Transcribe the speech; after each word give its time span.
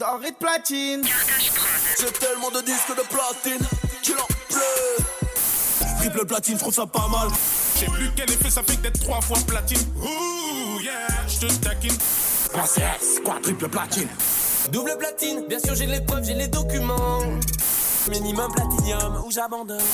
Doré 0.00 0.30
de 0.30 0.36
platine. 0.36 1.02
J'ai 2.00 2.10
tellement 2.12 2.50
de 2.50 2.62
disques 2.62 2.88
de 2.88 3.02
platine 3.02 3.66
qu'il 4.02 4.14
en 4.14 4.26
pleut. 4.48 5.04
Triple 5.98 6.24
platine, 6.24 6.54
je 6.54 6.60
trouve 6.60 6.72
ça 6.72 6.86
pas 6.86 7.06
mal. 7.08 7.28
J'ai 7.78 7.84
plus 7.84 8.10
quel 8.16 8.30
effet 8.30 8.48
ça 8.48 8.62
fait 8.62 8.80
d'être 8.80 8.98
trois 8.98 9.20
fois 9.20 9.36
platine. 9.46 9.86
Ouh, 9.98 10.80
yeah, 10.80 11.06
je 11.28 11.46
te 11.46 11.52
taquine. 11.56 11.98
Princesse, 12.50 13.20
quadruple 13.22 13.68
platine. 13.68 14.08
Double 14.72 14.96
platine, 14.96 15.44
bien 15.46 15.58
sûr 15.58 15.74
j'ai 15.74 15.84
les 15.84 16.00
preuves, 16.00 16.24
j'ai 16.24 16.32
les 16.32 16.48
documents. 16.48 17.20
Minimum 18.08 18.50
platinium 18.54 19.22
ou 19.26 19.30
j'abandonne. 19.30 19.84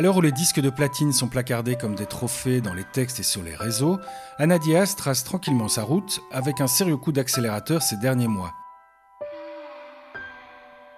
À 0.00 0.02
l'heure 0.02 0.16
où 0.16 0.22
les 0.22 0.32
disques 0.32 0.60
de 0.60 0.70
platine 0.70 1.12
sont 1.12 1.28
placardés 1.28 1.76
comme 1.76 1.94
des 1.94 2.06
trophées 2.06 2.62
dans 2.62 2.72
les 2.72 2.84
textes 2.84 3.20
et 3.20 3.22
sur 3.22 3.42
les 3.42 3.54
réseaux, 3.54 3.98
Anna 4.38 4.58
Diaz 4.58 4.96
trace 4.96 5.24
tranquillement 5.24 5.68
sa 5.68 5.82
route 5.82 6.20
avec 6.32 6.62
un 6.62 6.68
sérieux 6.68 6.96
coup 6.96 7.12
d'accélérateur 7.12 7.82
ces 7.82 7.98
derniers 7.98 8.26
mois. 8.26 8.54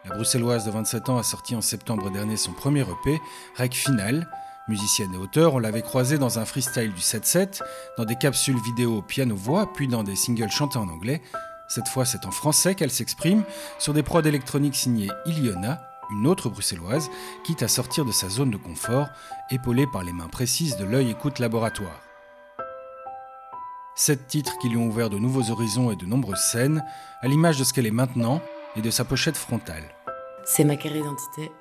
La 0.04 0.14
bruxelloise 0.14 0.66
de 0.66 0.70
27 0.70 1.08
ans 1.08 1.18
a 1.18 1.24
sorti 1.24 1.56
en 1.56 1.60
septembre 1.60 2.12
dernier 2.12 2.36
son 2.36 2.52
premier 2.52 2.82
EP, 2.82 3.20
Rec 3.56 3.74
Final. 3.74 4.30
Musicienne 4.68 5.12
et 5.14 5.19
auteur, 5.19 5.55
on 5.55 5.58
l'avait 5.58 5.82
croisée 5.82 6.19
dans 6.19 6.38
un 6.38 6.44
freestyle 6.44 6.92
du 6.94 7.00
7-7, 7.00 7.60
dans 7.98 8.05
des 8.05 8.14
capsules 8.14 8.62
vidéo 8.62 9.02
piano-voix, 9.02 9.72
puis 9.72 9.88
dans 9.88 10.05
des 10.05 10.14
singles 10.14 10.52
chantés 10.52 10.78
en 10.78 10.88
anglais. 10.88 11.22
Cette 11.66 11.88
fois, 11.88 12.05
c'est 12.05 12.24
en 12.24 12.30
français 12.30 12.77
qu'elle 12.77 12.92
s'exprime, 12.92 13.42
sur 13.80 13.94
des 13.94 14.05
prods 14.05 14.22
électroniques 14.22 14.77
signés 14.77 15.10
Iliona, 15.27 15.80
une 16.12 16.26
autre 16.26 16.48
bruxelloise, 16.48 17.10
quitte 17.44 17.62
à 17.62 17.68
sortir 17.68 18.04
de 18.04 18.12
sa 18.12 18.28
zone 18.28 18.50
de 18.50 18.56
confort, 18.56 19.08
épaulée 19.50 19.86
par 19.86 20.04
les 20.04 20.12
mains 20.12 20.28
précises 20.28 20.76
de 20.76 20.84
l'œil 20.84 21.10
écoute 21.10 21.38
laboratoire. 21.38 22.00
Sept 23.94 24.26
titres 24.26 24.56
qui 24.58 24.68
lui 24.68 24.76
ont 24.76 24.86
ouvert 24.86 25.10
de 25.10 25.19
nouveaux 25.19 25.50
horizons 25.50 25.91
et 25.91 25.96
de 25.96 26.06
nombreuses 26.06 26.41
scènes, 26.41 26.84
à 27.20 27.28
l'image 27.28 27.58
de 27.58 27.64
ce 27.64 27.72
qu'elle 27.72 27.86
est 27.86 27.91
maintenant 27.91 28.41
et 28.77 28.80
de 28.80 28.91
sa 28.91 29.04
pochette 29.04 29.36
frontale. 29.36 29.84
C'est 30.44 30.64
ma 30.64 30.77
carte 30.77 30.94
d'identité. 30.94 31.52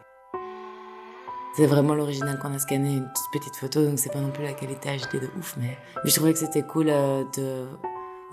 C'est 1.58 1.68
vraiment 1.68 1.94
l'original 1.94 2.40
qu'on 2.40 2.54
a 2.54 2.60
scanné, 2.60 2.96
une 2.96 3.12
petite 3.34 3.58
photo, 3.58 3.86
donc 3.86 4.00
c'est 4.00 4.14
pas 4.14 4.22
non 4.22 4.32
plus 4.32 4.44
la 4.44 4.54
qualité 4.54 4.90
HD 4.98 5.20
de 5.20 5.30
ouf, 5.38 5.56
mais, 5.58 5.78
mais 6.04 6.10
je 6.10 6.16
trouvais 6.16 6.32
que 6.32 6.40
c'était 6.40 6.64
cool 6.64 6.88
euh, 6.90 7.24
de 7.36 7.68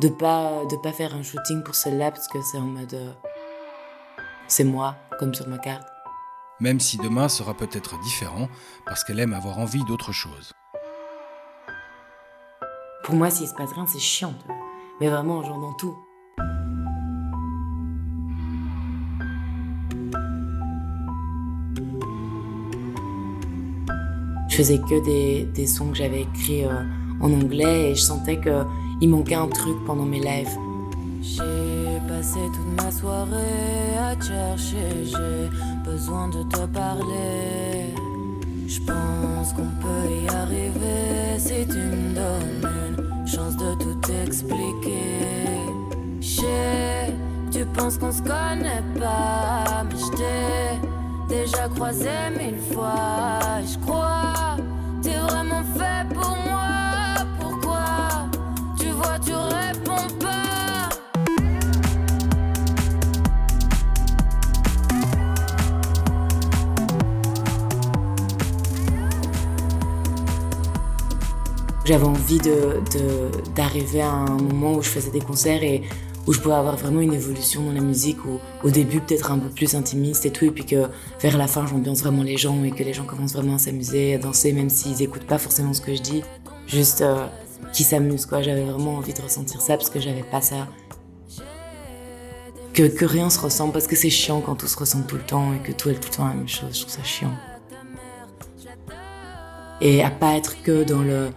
de 0.00 0.08
pas 0.08 0.64
de 0.70 0.76
pas 0.76 0.92
faire 0.92 1.14
un 1.14 1.24
shooting 1.24 1.64
pour 1.64 1.74
celle-là 1.74 2.12
parce 2.12 2.28
que 2.28 2.40
c'est 2.40 2.58
en 2.58 2.62
mode 2.62 2.94
euh, 2.94 3.12
c'est 4.46 4.62
moi 4.62 4.96
comme 5.18 5.34
sur 5.34 5.48
ma 5.48 5.58
carte. 5.58 5.97
Même 6.60 6.80
si 6.80 6.96
demain 6.96 7.28
sera 7.28 7.54
peut-être 7.54 8.00
différent 8.00 8.48
parce 8.84 9.04
qu'elle 9.04 9.20
aime 9.20 9.32
avoir 9.32 9.58
envie 9.58 9.84
d'autre 9.84 10.12
chose. 10.12 10.52
Pour 13.04 13.14
moi, 13.14 13.30
s'il 13.30 13.46
se 13.46 13.54
passe 13.54 13.72
rien, 13.72 13.86
c'est 13.86 14.00
chiant. 14.00 14.34
Mais 15.00 15.08
vraiment, 15.08 15.42
genre 15.42 15.60
dans 15.60 15.72
tout. 15.74 15.96
Je 24.48 24.56
faisais 24.56 24.78
que 24.78 25.04
des, 25.04 25.44
des 25.44 25.66
sons 25.68 25.90
que 25.90 25.96
j'avais 25.96 26.22
écrits 26.22 26.64
euh, 26.64 26.82
en 27.20 27.32
anglais 27.32 27.92
et 27.92 27.94
je 27.94 28.00
sentais 28.00 28.40
qu'il 28.40 29.08
manquait 29.08 29.36
un 29.36 29.46
truc 29.46 29.76
pendant 29.86 30.04
mes 30.04 30.18
lives. 30.18 30.58
J'ai 31.98 32.14
passé 32.14 32.38
toute 32.54 32.82
ma 32.82 32.90
soirée 32.92 33.98
à 33.98 34.14
te 34.14 34.26
chercher, 34.26 35.04
j'ai 35.04 35.90
besoin 35.90 36.28
de 36.28 36.44
te 36.44 36.64
parler. 36.66 37.92
Je 38.68 38.78
pense 38.80 39.52
qu'on 39.52 39.70
peut 39.80 40.08
y 40.22 40.28
arriver 40.28 41.38
si 41.38 41.66
tu 41.66 41.78
me 41.78 42.14
donnes 42.14 42.96
une 43.20 43.26
chance 43.26 43.56
de 43.56 43.74
tout 43.74 44.12
expliquer. 44.24 45.26
Je 46.20 46.40
sais, 46.40 47.12
tu 47.50 47.64
penses 47.66 47.98
qu'on 47.98 48.12
se 48.12 48.22
connaît 48.22 48.84
pas, 48.98 49.82
mais 49.84 49.98
je 49.98 50.10
t'ai 50.16 51.36
déjà 51.36 51.68
croisé 51.68 52.10
mille 52.38 52.60
fois. 52.72 53.40
Je 53.66 53.76
crois, 53.78 54.56
t'es 55.02 55.16
vraiment 55.16 55.64
fait 55.76 56.14
pour 56.14 56.36
moi. 56.48 57.24
Pourquoi 57.40 58.28
tu 58.78 58.90
vois, 58.90 59.18
tu 59.24 59.32
réponds 59.32 59.57
J'avais 71.88 72.04
envie 72.04 72.36
de, 72.36 72.82
de- 72.92 73.50
d'arriver 73.54 74.02
à 74.02 74.10
un 74.10 74.26
moment 74.36 74.74
où 74.74 74.82
je 74.82 74.90
faisais 74.90 75.10
des 75.10 75.22
concerts 75.22 75.62
et 75.62 75.80
où 76.26 76.34
je 76.34 76.38
pouvais 76.38 76.54
avoir 76.54 76.76
vraiment 76.76 77.00
une 77.00 77.14
évolution 77.14 77.62
dans 77.62 77.72
la 77.72 77.80
musique, 77.80 78.22
où 78.26 78.38
au 78.62 78.68
début 78.68 79.00
peut-être 79.00 79.32
un 79.32 79.38
peu 79.38 79.48
plus 79.48 79.74
intimiste 79.74 80.26
et 80.26 80.30
tout, 80.30 80.44
et 80.44 80.50
puis 80.50 80.66
que 80.66 80.84
vers 81.22 81.38
la 81.38 81.46
fin 81.46 81.66
j'ambiance 81.66 82.00
vraiment 82.02 82.22
les 82.22 82.36
gens 82.36 82.62
et 82.62 82.72
que 82.72 82.82
les 82.84 82.92
gens 82.92 83.04
commencent 83.04 83.32
vraiment 83.32 83.54
à 83.54 83.58
s'amuser, 83.58 84.16
à 84.16 84.18
danser, 84.18 84.52
même 84.52 84.68
s'ils 84.68 85.00
écoutent 85.00 85.24
pas 85.24 85.38
forcément 85.38 85.72
ce 85.72 85.80
que 85.80 85.94
je 85.94 86.02
dis, 86.02 86.22
juste 86.66 87.00
euh, 87.00 87.24
qu'ils 87.72 87.86
s'amusent 87.86 88.26
quoi. 88.26 88.42
J'avais 88.42 88.64
vraiment 88.64 88.96
envie 88.96 89.14
de 89.14 89.22
ressentir 89.22 89.62
ça 89.62 89.78
parce 89.78 89.88
que 89.88 89.98
j'avais 89.98 90.24
pas 90.24 90.42
ça. 90.42 90.68
Que, 92.74 92.82
que 92.86 93.06
rien 93.06 93.30
se 93.30 93.40
ressemble 93.40 93.72
parce 93.72 93.86
que 93.86 93.96
c'est 93.96 94.10
chiant 94.10 94.42
quand 94.42 94.56
tout 94.56 94.68
se 94.68 94.76
ressemble 94.76 95.06
tout 95.06 95.16
le 95.16 95.22
temps 95.22 95.54
et 95.54 95.66
que 95.66 95.72
tout 95.72 95.88
est 95.88 95.94
tout 95.94 96.10
le 96.10 96.16
temps 96.18 96.28
la 96.28 96.34
même 96.34 96.48
chose, 96.48 96.74
je 96.74 96.80
trouve 96.82 96.92
ça 96.92 97.02
chiant. 97.02 97.32
Et 99.80 100.02
à 100.04 100.10
pas 100.10 100.34
être 100.36 100.62
que 100.62 100.84
dans 100.84 101.00
le 101.00 101.30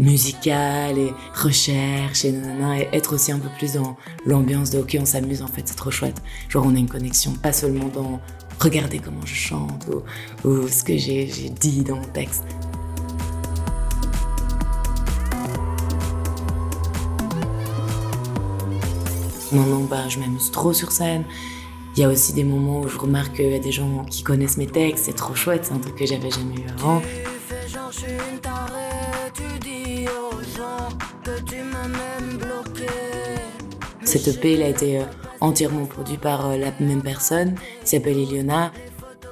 musical 0.00 0.98
et 0.98 1.12
recherche 1.34 2.24
et 2.24 2.32
nanana, 2.32 2.80
et 2.80 2.88
être 2.92 3.14
aussi 3.14 3.32
un 3.32 3.38
peu 3.38 3.48
plus 3.58 3.74
dans 3.74 3.96
l'ambiance 4.24 4.70
de 4.70 4.78
ok 4.78 4.96
on 5.00 5.04
s'amuse 5.04 5.42
en 5.42 5.46
fait 5.46 5.62
c'est 5.66 5.76
trop 5.76 5.90
chouette. 5.90 6.20
Genre 6.48 6.64
on 6.66 6.74
a 6.74 6.78
une 6.78 6.88
connexion 6.88 7.32
pas 7.34 7.52
seulement 7.52 7.88
dans 7.88 8.20
regardez 8.58 8.98
comment 8.98 9.24
je 9.24 9.34
chante 9.34 9.86
ou, 10.44 10.66
ce 10.68 10.82
que 10.82 10.96
j'ai 10.96 11.26
dit 11.26 11.82
dans 11.82 11.96
mon 11.96 12.04
texte. 12.04 12.44
Non 19.52 19.66
non 19.66 19.84
bah 19.84 20.08
je 20.08 20.18
m'amuse 20.18 20.50
trop 20.50 20.72
sur 20.72 20.92
scène. 20.92 21.24
Il 21.96 22.00
y 22.00 22.04
a 22.04 22.08
aussi 22.08 22.32
des 22.32 22.44
moments 22.44 22.80
où 22.80 22.88
je 22.88 22.96
remarque 22.96 23.34
qu'il 23.34 23.50
y 23.50 23.54
a 23.54 23.58
des 23.58 23.72
gens 23.72 24.04
qui 24.04 24.22
connaissent 24.22 24.56
mes 24.56 24.68
textes 24.68 25.06
c'est 25.06 25.16
trop 25.16 25.34
chouette 25.34 25.66
c'est 25.66 25.74
un 25.74 25.78
truc 25.78 25.96
que 25.96 26.06
j'avais 26.06 26.30
jamais 26.30 26.54
eu 26.54 26.68
avant. 26.78 27.00
Tu 27.00 27.06
fais 27.48 27.68
genre 27.68 27.90
je 27.92 27.98
suis 27.98 28.12
une 28.12 28.40
que 31.92 31.96
tu 31.96 31.96
m'as 31.96 32.20
même 32.20 32.36
bloqué. 32.38 32.86
Cet 34.04 34.28
EP, 34.28 34.62
a 34.62 34.68
été 34.68 34.98
euh, 34.98 35.04
entièrement 35.40 35.86
produit 35.86 36.16
par 36.16 36.50
euh, 36.50 36.56
la 36.56 36.72
même 36.80 37.02
personne, 37.02 37.54
qui 37.82 37.90
s'appelle 37.90 38.18
Iliona. 38.18 38.72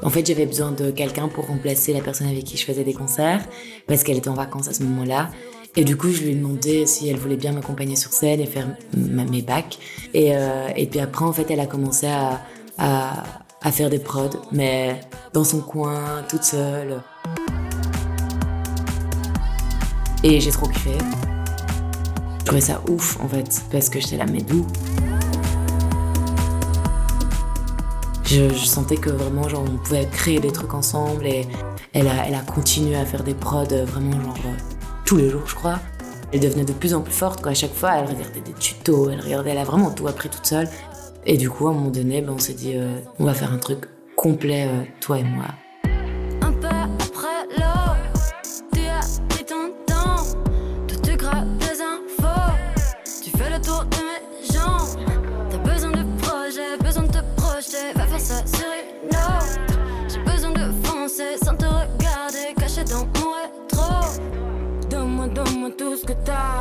En 0.03 0.11
fait, 0.11 0.27
j'avais 0.27 0.47
besoin 0.47 0.73
de 0.73 0.91
quelqu'un 0.91 1.29
pour 1.29 1.47
remplacer 1.47 1.93
la 1.93 2.01
personne 2.01 2.29
avec 2.29 2.45
qui 2.45 2.57
je 2.57 2.65
faisais 2.65 2.85
des 2.85 2.95
concerts, 2.95 3.45
parce 3.87 4.03
qu'elle 4.03 4.17
était 4.17 4.29
en 4.29 4.35
vacances 4.35 4.69
à 4.69 4.75
ce 4.75 4.83
moment-là. 4.85 5.31
Et 5.77 5.85
du 5.85 5.97
coup, 5.97 6.11
je 6.11 6.23
lui 6.23 6.31
ai 6.31 6.35
demandé 6.35 6.87
si 6.87 7.09
elle 7.09 7.17
voulait 7.17 7.37
bien 7.37 7.53
m'accompagner 7.53 7.97
sur 7.97 8.13
scène 8.13 8.41
et 8.41 8.47
faire 8.47 8.69
mes 8.97 9.43
bacs. 9.43 9.79
Et, 10.15 10.37
euh, 10.37 10.69
et 10.77 10.87
puis 10.87 11.01
après, 11.01 11.25
en 11.25 11.33
fait, 11.33 11.51
elle 11.51 11.61
a 11.61 11.67
commencé 11.67 12.07
à, 12.07 12.41
à, 12.79 13.25
à 13.63 13.73
faire 13.73 13.91
des 13.91 13.99
prods, 13.99 14.31
mais 14.53 15.01
dans 15.33 15.45
son 15.45 15.61
coin, 15.61 16.25
toute 16.29 16.45
seule. 16.45 17.01
Et 20.25 20.41
j'ai 20.41 20.51
trop 20.51 20.67
kiffé. 20.67 20.91
Je 22.49 22.53
trouvais 22.55 22.67
ça 22.67 22.81
ouf, 22.89 23.21
en 23.21 23.29
fait, 23.29 23.61
parce 23.71 23.91
que 23.91 24.01
j'étais 24.01 24.17
là, 24.17 24.25
mais 24.25 24.39
je, 28.25 28.49
sentais 28.55 28.97
que 28.97 29.11
vraiment, 29.11 29.47
genre, 29.51 29.65
on 29.71 29.77
pouvait 29.77 30.07
créer 30.07 30.41
des 30.41 30.51
trucs 30.51 30.73
ensemble 30.73 31.27
et 31.27 31.47
elle 31.93 32.09
a, 32.09 32.41
continué 32.51 32.97
à 32.97 33.05
faire 33.05 33.23
des 33.23 33.35
prods 33.35 33.67
euh, 33.73 33.85
vraiment, 33.85 34.13
genre, 34.13 34.39
euh, 34.47 34.81
tous 35.05 35.19
les 35.19 35.29
jours, 35.29 35.43
je 35.45 35.57
crois. 35.57 35.79
Elle 36.33 36.41
devenait 36.41 36.65
de 36.65 36.73
plus 36.73 36.95
en 36.95 37.03
plus 37.03 37.13
forte, 37.13 37.43
quoi. 37.43 37.51
À 37.51 37.55
chaque 37.55 37.75
fois, 37.75 37.97
elle 37.97 38.07
regardait 38.07 38.41
des 38.41 38.55
tutos, 38.55 39.11
elle 39.11 39.21
regardait, 39.21 39.51
elle 39.51 39.59
a 39.59 39.65
vraiment 39.65 39.91
tout 39.91 40.09
appris 40.09 40.31
toute 40.31 40.47
seule. 40.47 40.71
Et 41.27 41.37
du 41.37 41.51
coup, 41.51 41.67
à 41.67 41.73
un 41.73 41.75
moment 41.75 41.91
donné, 41.91 42.23
ben, 42.23 42.33
on 42.35 42.39
s'est 42.39 42.55
dit, 42.55 42.73
euh, 42.77 42.99
on 43.19 43.27
va 43.27 43.35
faire 43.35 43.53
un 43.53 43.59
truc 43.59 43.81
complet, 44.17 44.71
toi 45.01 45.19
et 45.19 45.23
moi. 45.23 45.49
Donne-moi, 65.39 65.71
tout 65.79 65.97
ce 65.97 66.05
que 66.05 66.15
t'as. 66.25 66.61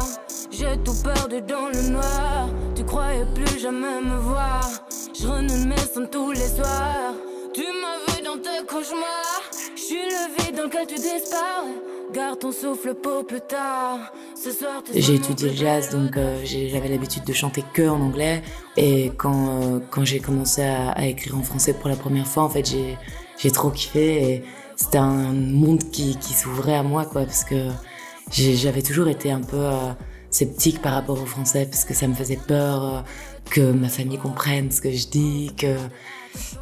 J'ai 0.52 0.78
tout 0.86 0.94
perdu 1.04 1.42
dans 1.42 1.70
le 1.70 1.90
noir. 1.90 2.48
Tu 2.76 2.84
croyais 2.84 3.26
plus 3.34 3.60
jamais 3.60 4.02
me 4.02 4.18
voir. 4.18 4.62
Je 5.20 5.28
renoue 5.28 5.66
mes 5.66 5.78
sons 5.78 6.08
tous 6.12 6.32
les 6.32 6.48
soirs. 6.48 7.16
Tu 7.56 7.62
m'as 7.62 8.14
vu 8.14 8.24
dans 8.24 8.38
tes 8.38 8.64
cauchemars. 8.68 9.42
Je 9.76 9.82
suis 9.82 9.96
le 9.96 10.44
vide 10.44 10.58
dans 10.58 10.64
lequel 10.66 10.86
tu 10.86 10.96
disparais. 10.96 11.74
Garde 12.14 12.38
ton 12.38 12.52
souffle 12.52 12.94
pour 12.94 13.26
plus 13.26 13.42
tard. 13.42 14.14
Ce 14.36 14.52
soir, 14.52 14.84
j'ai 14.94 15.16
étudié 15.16 15.50
le 15.50 15.56
jazz, 15.56 15.90
donc 15.90 16.16
euh, 16.16 16.40
j'avais 16.44 16.88
l'habitude 16.88 17.24
de 17.26 17.34
chanter 17.34 17.64
que 17.74 17.90
en 17.90 18.00
anglais. 18.00 18.44
Et 18.78 19.12
quand, 19.18 19.48
euh, 19.50 19.80
quand 19.90 20.06
j'ai 20.06 20.20
commencé 20.20 20.62
à, 20.62 20.92
à, 20.92 21.06
écrire 21.06 21.36
en 21.36 21.42
français 21.42 21.74
pour 21.74 21.90
la 21.90 21.96
première 21.96 22.28
fois, 22.28 22.44
en 22.44 22.50
fait, 22.50 22.72
j'ai 23.40 23.52
trop 23.52 23.72
kiffé. 23.72 24.34
Et 24.34 24.44
c'était 24.76 25.00
un 25.00 25.34
monde 25.34 25.84
qui, 25.92 26.16
qui 26.18 26.34
s'ouvrait 26.34 26.76
à 26.76 26.84
moi, 26.84 27.06
quoi, 27.06 27.24
parce 27.24 27.44
que 27.44 27.72
j'avais 28.32 28.82
toujours 28.82 29.08
été 29.08 29.32
un 29.32 29.42
peu 29.42 29.58
euh, 29.58 29.92
sceptique 30.30 30.82
par 30.82 30.94
rapport 30.94 31.22
au 31.22 31.26
français, 31.26 31.66
parce 31.70 31.86
que 31.86 31.94
ça 31.94 32.08
me 32.08 32.14
faisait 32.14 32.40
peur 32.48 33.04
que 33.50 33.72
ma 33.72 33.90
famille 33.90 34.18
comprenne 34.18 34.72
ce 34.72 34.82
que 34.82 34.92
je 34.92 35.08
dis, 35.08 35.52
que 35.58 35.78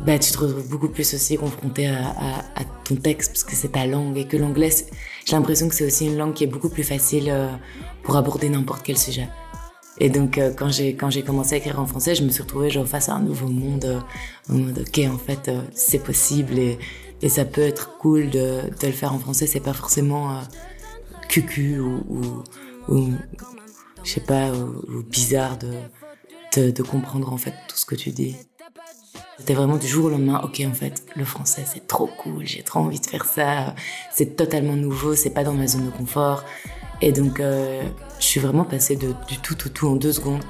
bah, 0.02 0.18
tu 0.20 0.32
te 0.32 0.38
retrouves 0.38 0.68
beaucoup 0.70 0.90
plus 0.90 1.14
aussi 1.14 1.38
confronté 1.38 1.88
à, 1.88 2.10
à, 2.56 2.64
ton 2.84 2.96
texte 2.96 3.32
parce 3.32 3.44
que 3.44 3.56
c'est 3.56 3.72
ta 3.72 3.86
langue 3.86 4.18
et 4.18 4.26
que 4.26 4.38
l'anglais, 4.38 4.70
j'ai 5.26 5.36
l'impression 5.36 5.68
que 5.68 5.76
c'est 5.76 5.86
aussi 5.86 6.06
une 6.06 6.18
langue 6.18 6.34
qui 6.34 6.44
est 6.44 6.48
beaucoup 6.48 6.70
plus 6.70 6.84
facile 6.84 7.30
euh, 7.30 7.50
pour 8.04 8.16
aborder 8.16 8.50
n'importe 8.50 8.84
quel 8.84 8.98
sujet. 8.98 9.28
Et 10.00 10.10
donc 10.10 10.38
euh, 10.38 10.52
quand 10.56 10.70
j'ai 10.70 10.96
quand 10.96 11.10
j'ai 11.10 11.24
commencé 11.24 11.56
à 11.56 11.58
écrire 11.58 11.80
en 11.80 11.86
français, 11.86 12.16
je 12.16 12.24
me 12.24 12.30
suis 12.30 12.44
retrouvée 12.44 12.70
genre 12.70 12.88
face 12.88 13.10
à 13.10 13.14
un 13.14 13.22
nouveau 13.22 13.48
monde, 13.48 13.86
euh, 13.86 14.00
en 14.54 14.58
mode 14.58 14.86
ok 14.88 15.02
en 15.12 15.18
fait 15.18 15.50
c'est 15.74 16.00
possible 16.00 16.60
et, 16.60 16.78
et 17.22 17.30
ça 17.30 17.46
peut 17.46 17.62
être 17.62 17.98
cool 17.98 18.30
de, 18.30 18.62
de 18.82 18.88
le 18.88 18.94
faire 18.94 19.14
en 19.14 19.20
français, 19.20 19.48
c'est 19.48 19.62
pas 19.62 19.74
forcément 19.74 20.42
cucu 21.42 21.80
ou, 21.80 22.44
je 24.04 24.10
sais 24.10 24.22
pas 24.22 24.52
ou, 24.52 25.04
bizarre 25.04 25.58
de, 25.58 26.72
de 26.72 26.84
comprendre 26.84 27.34
en 27.34 27.38
fait 27.38 27.54
tout 27.68 27.76
ce 27.76 27.86
que 27.86 27.96
tu 27.96 28.12
dis. 28.12 28.38
C'était 29.38 29.54
vraiment 29.54 29.76
du 29.76 29.86
jour 29.86 30.06
au 30.06 30.10
lendemain, 30.10 30.40
ok 30.46 30.62
en 30.66 30.74
fait, 30.74 31.06
le 31.18 31.26
français 31.26 31.64
c'est 31.66 31.88
trop 31.88 32.08
cool, 32.08 32.46
j'ai 32.46 32.64
trop 32.64 32.80
envie 32.80 33.02
de 33.02 33.06
faire 33.06 33.26
ça, 33.26 33.76
c'est 34.14 34.38
totalement 34.38 34.78
nouveau, 34.78 35.14
c'est 35.14 35.32
pas 35.32 35.44
dans 35.44 35.54
ma 35.54 35.68
zone 35.68 35.86
de 35.88 35.92
confort. 35.92 36.46
Et 37.02 37.12
donc 37.12 37.42
euh, 37.42 37.84
je 38.20 38.26
suis 38.26 38.40
vraiment 38.40 38.64
passée 38.64 38.96
du 38.96 39.38
tout 39.44 39.56
tout 39.56 39.70
tout 39.70 39.88
en 39.88 39.98
deux 39.98 40.14
secondes. 40.14 40.44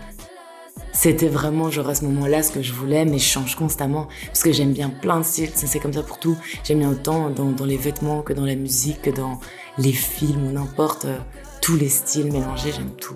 C'était 0.95 1.27
vraiment 1.27 1.69
genre 1.69 1.89
à 1.89 1.95
ce 1.95 2.05
moment-là 2.05 2.41
ce 2.41 2.51
que 2.51 2.61
je 2.61 2.71
voulais, 2.71 3.05
mais 3.05 3.19
je 3.19 3.25
change 3.25 3.55
constamment 3.55 4.07
parce 4.27 4.43
que 4.43 4.53
j'aime 4.53 4.71
bien 4.71 4.89
plein 4.89 5.19
de 5.19 5.25
styles, 5.25 5.51
c'est 5.53 5.79
comme 5.79 5.93
ça 5.93 6.03
pour 6.03 6.19
tout. 6.19 6.37
J'aime 6.63 6.79
bien 6.79 6.89
autant 6.89 7.29
dans, 7.29 7.65
les 7.65 7.77
vêtements 7.77 8.21
que 8.21 8.33
dans 8.33 8.45
la 8.45 8.55
musique, 8.55 9.01
que 9.01 9.09
dans 9.09 9.39
les 9.77 9.91
films 9.91 10.47
ou 10.47 10.51
n'importe, 10.51 11.05
euh, 11.05 11.17
tous 11.61 11.75
les 11.75 11.89
styles 11.89 12.31
mélangés, 12.31 12.71
j'aime 12.71 12.91
tout. 12.91 13.15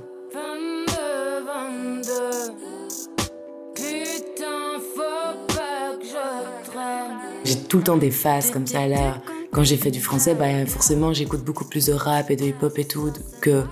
J'ai 7.45 7.56
tout 7.67 7.77
le 7.77 7.83
temps 7.83 7.97
des 7.97 8.11
phases 8.11 8.51
comme 8.51 8.67
ça 8.67 8.88
là. 8.88 9.21
Quand 9.51 9.63
j'ai 9.63 9.77
fait 9.77 9.89
du 9.89 10.01
français, 10.01 10.35
bah 10.35 10.65
forcément 10.67 11.13
j'écoute 11.13 11.44
beaucoup 11.44 11.65
plus 11.65 11.85
de 11.88 11.94
rap 11.94 12.29
et 12.29 12.35
de 12.35 12.44
hip-hop 12.44 12.77
et 12.77 12.85
tout 12.85 13.11
que 13.41 13.63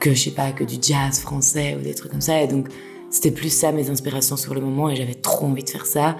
que 0.00 0.12
je 0.12 0.24
sais 0.24 0.30
pas 0.32 0.52
que 0.52 0.64
du 0.64 0.76
jazz 0.80 1.20
français 1.20 1.76
ou 1.78 1.82
des 1.82 1.94
trucs 1.94 2.10
comme 2.10 2.20
ça. 2.20 2.42
Et 2.42 2.48
donc 2.48 2.68
c'était 3.16 3.30
plus 3.30 3.48
ça 3.48 3.72
mes 3.72 3.88
inspirations 3.88 4.36
sur 4.36 4.52
le 4.52 4.60
moment 4.60 4.90
et 4.90 4.96
j'avais 4.96 5.14
trop 5.14 5.46
envie 5.46 5.64
de 5.64 5.70
faire 5.70 5.86
ça. 5.86 6.18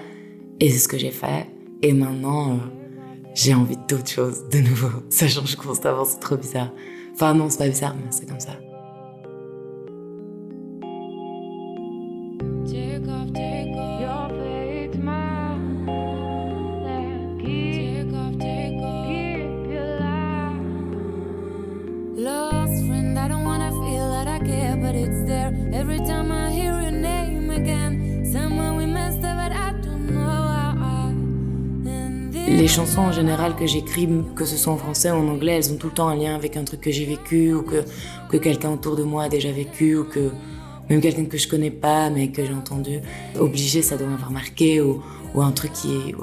Et 0.59 0.71
c'est 0.71 0.79
ce 0.79 0.87
que 0.87 0.97
j'ai 0.97 1.11
fait. 1.11 1.45
Et 1.83 1.93
maintenant 1.93 2.53
euh, 2.53 2.57
j'ai 3.35 3.53
envie 3.53 3.77
d'autres 3.87 4.09
choses 4.09 4.49
de 4.49 4.57
nouveau. 4.57 4.89
Ça 5.11 5.27
change 5.27 5.55
constamment, 5.57 6.05
c'est 6.05 6.19
trop 6.19 6.37
bizarre. 6.37 6.71
Enfin 7.13 7.35
non, 7.35 7.51
c'est 7.51 7.59
pas 7.59 7.69
bizarre, 7.69 7.95
mais 7.95 8.07
c'est 8.09 8.27
comme 8.27 8.39
ça. 8.39 8.57
Les 32.57 32.67
chansons 32.67 33.01
en 33.01 33.11
général 33.11 33.55
que 33.55 33.67
j'écris, 33.67 34.09
que 34.35 34.43
ce 34.43 34.57
soit 34.57 34.73
en 34.73 34.77
français 34.77 35.11
ou 35.11 35.13
en 35.13 35.27
anglais, 35.27 35.51
elles 35.57 35.71
ont 35.71 35.75
tout 35.75 35.87
le 35.87 35.93
temps 35.93 36.07
un 36.07 36.15
lien 36.15 36.33
avec 36.33 36.57
un 36.57 36.63
truc 36.63 36.81
que 36.81 36.89
j'ai 36.89 37.05
vécu 37.05 37.53
ou 37.53 37.61
que, 37.61 37.83
que 38.31 38.37
quelqu'un 38.37 38.71
autour 38.71 38.95
de 38.95 39.03
moi 39.03 39.25
a 39.25 39.29
déjà 39.29 39.51
vécu 39.51 39.95
ou 39.95 40.05
que 40.05 40.31
même 40.89 40.99
quelqu'un 40.99 41.25
que 41.25 41.37
je 41.37 41.47
connais 41.47 41.69
pas 41.69 42.09
mais 42.09 42.29
que 42.29 42.43
j'ai 42.43 42.55
entendu. 42.55 42.99
Obligé, 43.39 43.83
ça 43.83 43.95
doit 43.95 44.07
m'avoir 44.07 44.31
marqué 44.31 44.81
ou, 44.81 45.03
un 45.35 45.51
truc 45.51 45.71
qui 45.71 46.15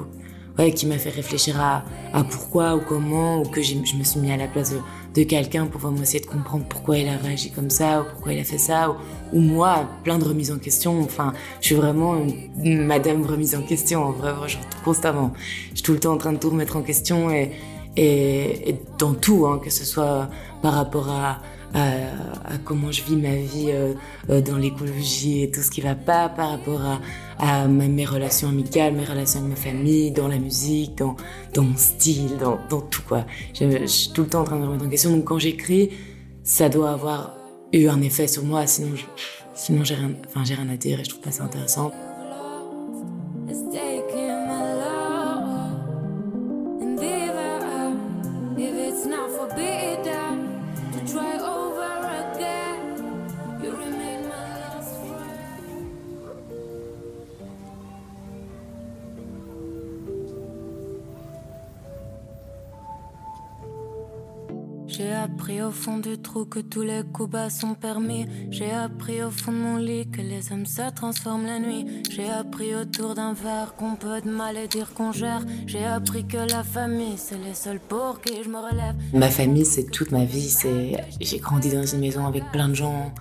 ouais, 0.59 0.73
qui 0.73 0.87
m'a 0.87 0.97
fait 0.97 1.09
réfléchir 1.09 1.57
à, 1.57 1.85
à, 2.11 2.25
pourquoi 2.25 2.75
ou 2.75 2.81
comment 2.81 3.39
ou 3.41 3.45
que 3.45 3.61
je 3.61 3.75
me 3.75 4.03
suis 4.03 4.19
mis 4.19 4.33
à 4.33 4.35
la 4.35 4.47
place 4.47 4.71
de, 4.71 4.79
de 5.15 5.23
quelqu'un 5.23 5.65
pour 5.65 5.81
vraiment 5.81 6.01
essayer 6.01 6.19
de 6.19 6.25
comprendre 6.25 6.65
pourquoi 6.67 6.97
il 6.97 7.07
a 7.07 7.17
réagi 7.17 7.51
comme 7.51 7.69
ça 7.69 8.01
ou 8.01 8.03
pourquoi 8.03 8.33
il 8.33 8.39
a 8.39 8.43
fait 8.43 8.57
ça 8.57 8.95
ou, 9.33 9.39
moi 9.39 9.87
plein 10.03 10.17
de 10.19 10.25
remises 10.25 10.51
en 10.51 10.59
question. 10.59 11.01
Enfin 11.01 11.33
je 11.61 11.67
suis 11.67 11.75
vraiment 11.75 12.15
une, 12.63 12.85
madame 12.85 13.23
remise 13.23 13.55
en 13.55 13.61
question 13.61 14.11
vraiment 14.11 14.47
genre 14.47 14.61
constamment. 14.83 15.31
Je 15.71 15.75
suis 15.75 15.83
tout 15.83 15.93
le 15.93 15.99
temps 15.99 16.13
en 16.13 16.17
train 16.17 16.33
de 16.33 16.37
tout 16.37 16.49
remettre 16.49 16.75
en 16.75 16.81
question 16.81 17.31
et, 17.31 17.51
et, 17.95 18.69
et 18.69 18.75
dans 18.97 19.13
tout 19.13 19.45
hein, 19.47 19.59
que 19.63 19.69
ce 19.69 19.85
soit 19.85 20.29
par 20.61 20.73
rapport 20.73 21.09
à 21.09 21.39
à, 21.75 22.57
comment 22.63 22.91
je 22.91 23.03
vis 23.03 23.15
ma 23.15 23.35
vie 23.35 23.67
euh, 23.69 23.93
euh, 24.29 24.41
dans 24.41 24.57
l'écologie 24.57 25.43
et 25.43 25.51
tout 25.51 25.61
ce 25.61 25.69
qui 25.69 25.81
va 25.81 25.93
pas 25.93 26.29
par 26.29 26.51
rapport 26.51 26.81
à, 26.81 26.99
à 27.37 27.67
mes 27.67 28.05
relations 28.05 28.47
amicales, 28.47 28.93
mes 28.93 29.03
relations 29.03 29.41
avec 29.41 29.51
ma 29.51 29.55
famille, 29.55 30.11
dans 30.11 30.27
la 30.27 30.37
musique, 30.37 30.97
dans, 30.97 31.15
dans 31.53 31.63
mon 31.63 31.77
style, 31.77 32.37
dans, 32.39 32.57
dans 32.69 32.81
tout 32.81 33.01
quoi. 33.07 33.25
Je, 33.53 33.69
je, 33.69 33.85
suis 33.85 34.11
tout 34.11 34.23
le 34.23 34.29
temps 34.29 34.41
en 34.41 34.45
train 34.45 34.59
de 34.59 34.65
remettre 34.65 34.85
en 34.85 34.89
question. 34.89 35.11
Donc 35.11 35.25
quand 35.25 35.39
j'écris, 35.39 35.91
ça 36.43 36.69
doit 36.69 36.91
avoir 36.91 37.35
eu 37.73 37.87
un 37.87 38.01
effet 38.01 38.27
sur 38.27 38.43
moi, 38.43 38.65
sinon, 38.67 38.91
sinon 39.53 39.83
j'ai 39.83 39.95
rien, 39.95 40.11
enfin, 40.27 40.43
rien 40.43 40.69
à 40.69 40.77
dire 40.77 40.99
et 40.99 41.03
je 41.03 41.09
trouve 41.09 41.21
pas 41.21 41.31
ça 41.31 41.43
intéressant. 41.43 41.91
J'ai 64.97 65.11
appris 65.11 65.61
au 65.61 65.71
fond 65.71 65.97
du 65.97 66.17
trou 66.17 66.45
que 66.45 66.59
tous 66.59 66.81
les 66.81 67.01
coups 67.11 67.29
bas 67.31 67.49
sont 67.49 67.73
permis. 67.73 68.27
J'ai 68.49 68.71
appris 68.71 69.21
au 69.21 69.29
fond 69.29 69.51
de 69.51 69.57
mon 69.57 69.75
lit 69.75 70.09
que 70.09 70.21
les 70.21 70.53
hommes 70.53 70.65
se 70.65 70.89
transforment 70.93 71.45
la 71.45 71.59
nuit. 71.59 71.85
J'ai 72.09 72.29
appris 72.29 72.73
autour 72.73 73.13
d'un 73.13 73.33
verre 73.33 73.75
qu'on 73.75 73.97
peut 73.97 74.21
de 74.21 74.29
mal 74.29 74.55
et 74.55 74.69
dire 74.69 74.93
qu'on 74.93 75.11
gère. 75.11 75.41
J'ai 75.67 75.83
appris 75.83 76.25
que 76.25 76.37
la 76.37 76.63
famille, 76.63 77.17
c'est 77.17 77.37
les 77.37 77.55
seuls 77.55 77.81
pour 77.81 78.21
qui 78.21 78.41
je 78.41 78.47
me 78.47 78.57
relève. 78.57 78.95
Ma 79.13 79.29
famille, 79.29 79.65
c'est 79.65 79.91
toute 79.91 80.11
ma 80.11 80.23
vie. 80.23 80.55
J'ai 81.19 81.39
grandi 81.39 81.71
dans 81.71 81.85
une 81.85 81.99
maison 81.99 82.25
avec 82.25 82.49
plein 82.53 82.69
de 82.69 82.75
gens, 82.75 83.13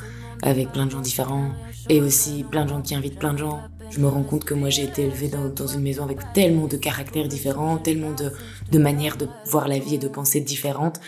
avec 0.43 0.71
plein 0.71 0.87
de 0.87 0.93
gens 0.93 1.01
différents, 1.01 1.51
et 1.89 2.01
aussi 2.01 2.45
plein 2.49 2.67
de 2.67 2.71
gens 2.71 2.83
qui 2.83 2.95
invitent 2.95 3.19
plein 3.19 3.33
de 3.33 3.39
gens. 3.39 3.63
Je 3.91 3.99
me 3.99 4.07
rends 4.07 4.23
compte 4.23 4.45
que 4.45 4.55
moi 4.55 4.71
j'ai 4.71 4.85
été 4.85 5.03
élevée 5.03 5.29
dans, 5.29 5.49
dans, 5.49 5.67
une 5.67 5.83
maison 5.83 6.05
avec 6.05 6.19
tellement 6.35 6.69
de 6.69 6.77
caractères 6.77 7.27
différents, 7.27 7.79
tellement 7.79 8.13
de, 8.13 8.31
de 8.71 8.79
manières 8.79 9.17
de 9.17 9.29
voir 9.47 9.67
la 9.67 9.79
vie 9.79 9.97
et 9.97 9.99
de 9.99 10.09
penser 10.09 10.41
différentes 10.41 11.01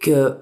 que 0.00 0.36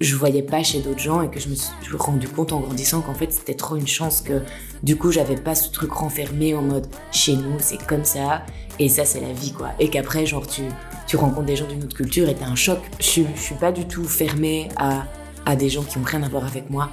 je 0.00 0.14
voyais 0.14 0.42
pas 0.42 0.62
chez 0.62 0.80
d'autres 0.80 1.00
gens 1.00 1.22
et 1.22 1.30
que 1.30 1.40
je 1.40 1.48
me 1.48 1.54
suis 1.54 1.72
rendu 1.98 2.28
compte 2.28 2.52
en 2.52 2.60
grandissant 2.60 3.00
qu'en 3.00 3.14
fait 3.14 3.32
c'était 3.32 3.54
trop 3.54 3.76
une 3.76 3.86
chance 3.86 4.20
que 4.20 4.42
du 4.82 4.96
coup 4.96 5.10
j'avais 5.10 5.36
pas 5.36 5.54
ce 5.54 5.70
truc 5.70 5.92
renfermé 5.92 6.54
en 6.54 6.60
mode 6.60 6.86
chez 7.12 7.34
nous 7.34 7.54
c'est 7.60 7.82
comme 7.86 8.04
ça 8.04 8.42
et 8.78 8.90
ça 8.90 9.06
c'est 9.06 9.20
la 9.20 9.32
vie 9.32 9.52
quoi. 9.52 9.70
Et 9.78 9.88
qu'après 9.88 10.26
genre 10.26 10.46
tu 10.46 10.62
tu 11.06 11.16
rencontres 11.16 11.46
des 11.46 11.56
gens 11.56 11.66
d'une 11.66 11.82
autre 11.84 11.96
culture 11.96 12.28
et 12.28 12.34
t'as 12.34 12.46
un 12.46 12.56
choc. 12.56 12.78
Je, 12.98 13.22
suis 13.36 13.54
pas 13.58 13.72
du 13.72 13.86
tout 13.86 14.04
fermée 14.04 14.68
à 14.76 15.04
à 15.46 15.56
des 15.56 15.70
gens 15.70 15.82
qui 15.82 15.96
ont 15.96 16.02
rien 16.02 16.22
à 16.22 16.28
voir 16.28 16.44
avec 16.44 16.68
moi 16.68 16.90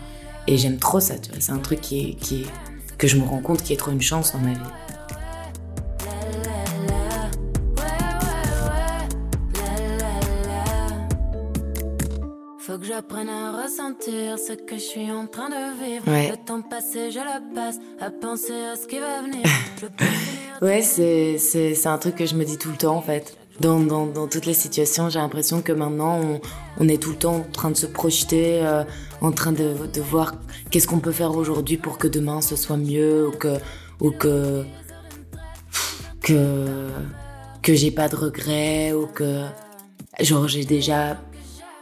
et 0.48 0.58
j'aime 0.58 0.77
trop 0.77 1.01
ça 1.01 1.17
tu 1.17 1.32
vois. 1.32 1.41
C'est 1.41 1.51
un 1.51 1.58
truc 1.58 1.82
qui 1.82 2.12
est, 2.12 2.13
qui 2.13 2.43
est, 2.43 2.46
que 2.98 3.08
je 3.08 3.17
me 3.17 3.25
rends 3.25 3.41
compte 3.41 3.63
qui 3.63 3.74
est 3.74 3.77
trop 3.77 3.91
une 3.91 4.01
chance 4.01 4.32
dans 4.32 4.39
ma 4.39 4.53
vie 4.53 4.60
j'apprenne 12.95 13.29
à 13.29 13.63
ressentir 13.63 14.38
ce 14.38 14.53
que 14.53 14.75
je 14.75 14.81
suis 14.81 15.12
en 15.12 15.25
train 15.25 15.50
de 15.50 15.83
vivre. 15.83 16.07
Ouais. 16.07 16.29
Le 16.29 16.38
temps 16.38 16.62
passé, 16.62 17.09
je 17.09 17.19
le 17.19 17.55
passe 17.55 17.77
à 18.00 18.12
penser 18.12 18.53
à 18.53 18.75
ce 18.75 18.85
qui 18.85 19.00
va 19.00 19.21
venir. 19.21 19.43
ouais, 20.62 20.81
c'est 20.83 21.88
un 21.88 21.97
truc 21.97 22.15
que 22.15 22.25
je 22.27 22.35
me 22.35 22.43
dis 22.43 22.57
tout 22.57 22.69
le 22.69 22.77
temps 22.77 22.95
en 22.95 23.01
fait. 23.01 23.35
Dans, 23.59 23.79
dans, 23.79 24.05
dans 24.05 24.27
toutes 24.27 24.45
les 24.45 24.53
situations, 24.53 25.09
j'ai 25.09 25.19
l'impression 25.19 25.62
que 25.62 25.71
maintenant, 25.71 26.19
on, 26.19 26.41
on, 26.79 26.88
est 26.88 27.01
tout 27.01 27.12
le 27.12 27.15
temps 27.15 27.35
en 27.35 27.51
train 27.51 27.71
de 27.71 27.77
se 27.77 27.85
projeter, 27.85 28.63
euh, 28.63 28.83
en 29.21 29.31
train 29.31 29.51
de, 29.51 29.73
de 29.91 30.01
voir 30.01 30.35
qu'est-ce 30.69 30.88
qu'on 30.88 31.00
peut 31.00 31.12
faire 31.12 31.35
aujourd'hui 31.35 31.77
pour 31.77 31.97
que 31.97 32.07
demain 32.07 32.41
ce 32.41 32.55
soit 32.55 32.77
mieux 32.77 33.27
ou 33.27 33.31
que, 33.31 33.57
ou 34.01 34.12
que, 34.12 34.65
que, 36.21 36.89
que 37.62 37.73
j'ai 37.73 37.91
pas 37.91 38.09
de 38.09 38.15
regrets 38.15 38.91
ou 38.93 39.07
que, 39.07 39.45
genre, 40.19 40.47
j'ai 40.47 40.65
déjà 40.65 41.17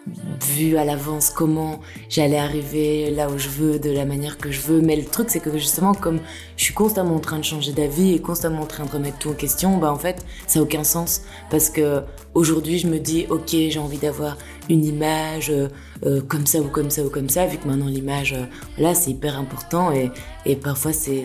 vu 0.08 0.77
à 0.77 0.84
l'avance 0.84 1.29
comment 1.29 1.79
j'allais 2.10 2.38
arriver 2.38 3.12
là 3.12 3.29
où 3.29 3.38
je 3.38 3.50
veux, 3.50 3.79
de 3.79 3.91
la 3.91 4.05
manière 4.05 4.38
que 4.38 4.51
je 4.51 4.62
veux. 4.62 4.81
Mais 4.81 4.96
le 4.96 5.05
truc, 5.05 5.29
c'est 5.29 5.39
que 5.39 5.58
justement, 5.58 5.93
comme 5.93 6.20
je 6.58 6.63
suis 6.63 6.74
constamment 6.74 7.15
en 7.15 7.20
train 7.20 7.38
de 7.38 7.43
changer 7.43 7.72
d'avis 7.72 8.13
et 8.13 8.22
constamment 8.22 8.62
en 8.62 8.65
train 8.65 8.86
de 8.86 8.91
remettre 8.91 9.20
tout 9.20 9.29
en 9.29 9.34
question, 9.34 9.77
bah 9.77 9.91
en 9.91 9.98
fait, 9.98 10.25
ça 10.48 10.60
n'a 10.60 10.63
aucun 10.63 10.84
sens. 10.84 11.22
Parce 11.50 11.70
que 11.70 12.01
aujourd'hui, 12.34 12.79
je 12.79 12.88
me 12.88 13.00
dis, 13.00 13.27
ok, 13.29 13.50
j'ai 13.50 13.79
envie 13.79 14.00
d'avoir 14.00 14.38
une 14.70 14.86
image 14.86 15.50
euh, 15.50 15.67
euh, 16.03 16.20
comme 16.22 16.48
ça 16.48 16.60
ou 16.60 16.67
comme 16.67 16.89
ça 16.89 17.03
ou 17.03 17.10
comme 17.10 17.29
ça, 17.29 17.46
vu 17.46 17.58
que 17.58 17.67
maintenant 17.67 17.88
l'image, 17.88 18.34
euh, 18.34 18.46
là, 18.79 18.96
c'est 18.96 19.12
hyper 19.12 19.38
important 19.38 19.91
et, 19.91 20.10
et 20.46 20.55
parfois 20.55 20.93
c'est 20.93 21.24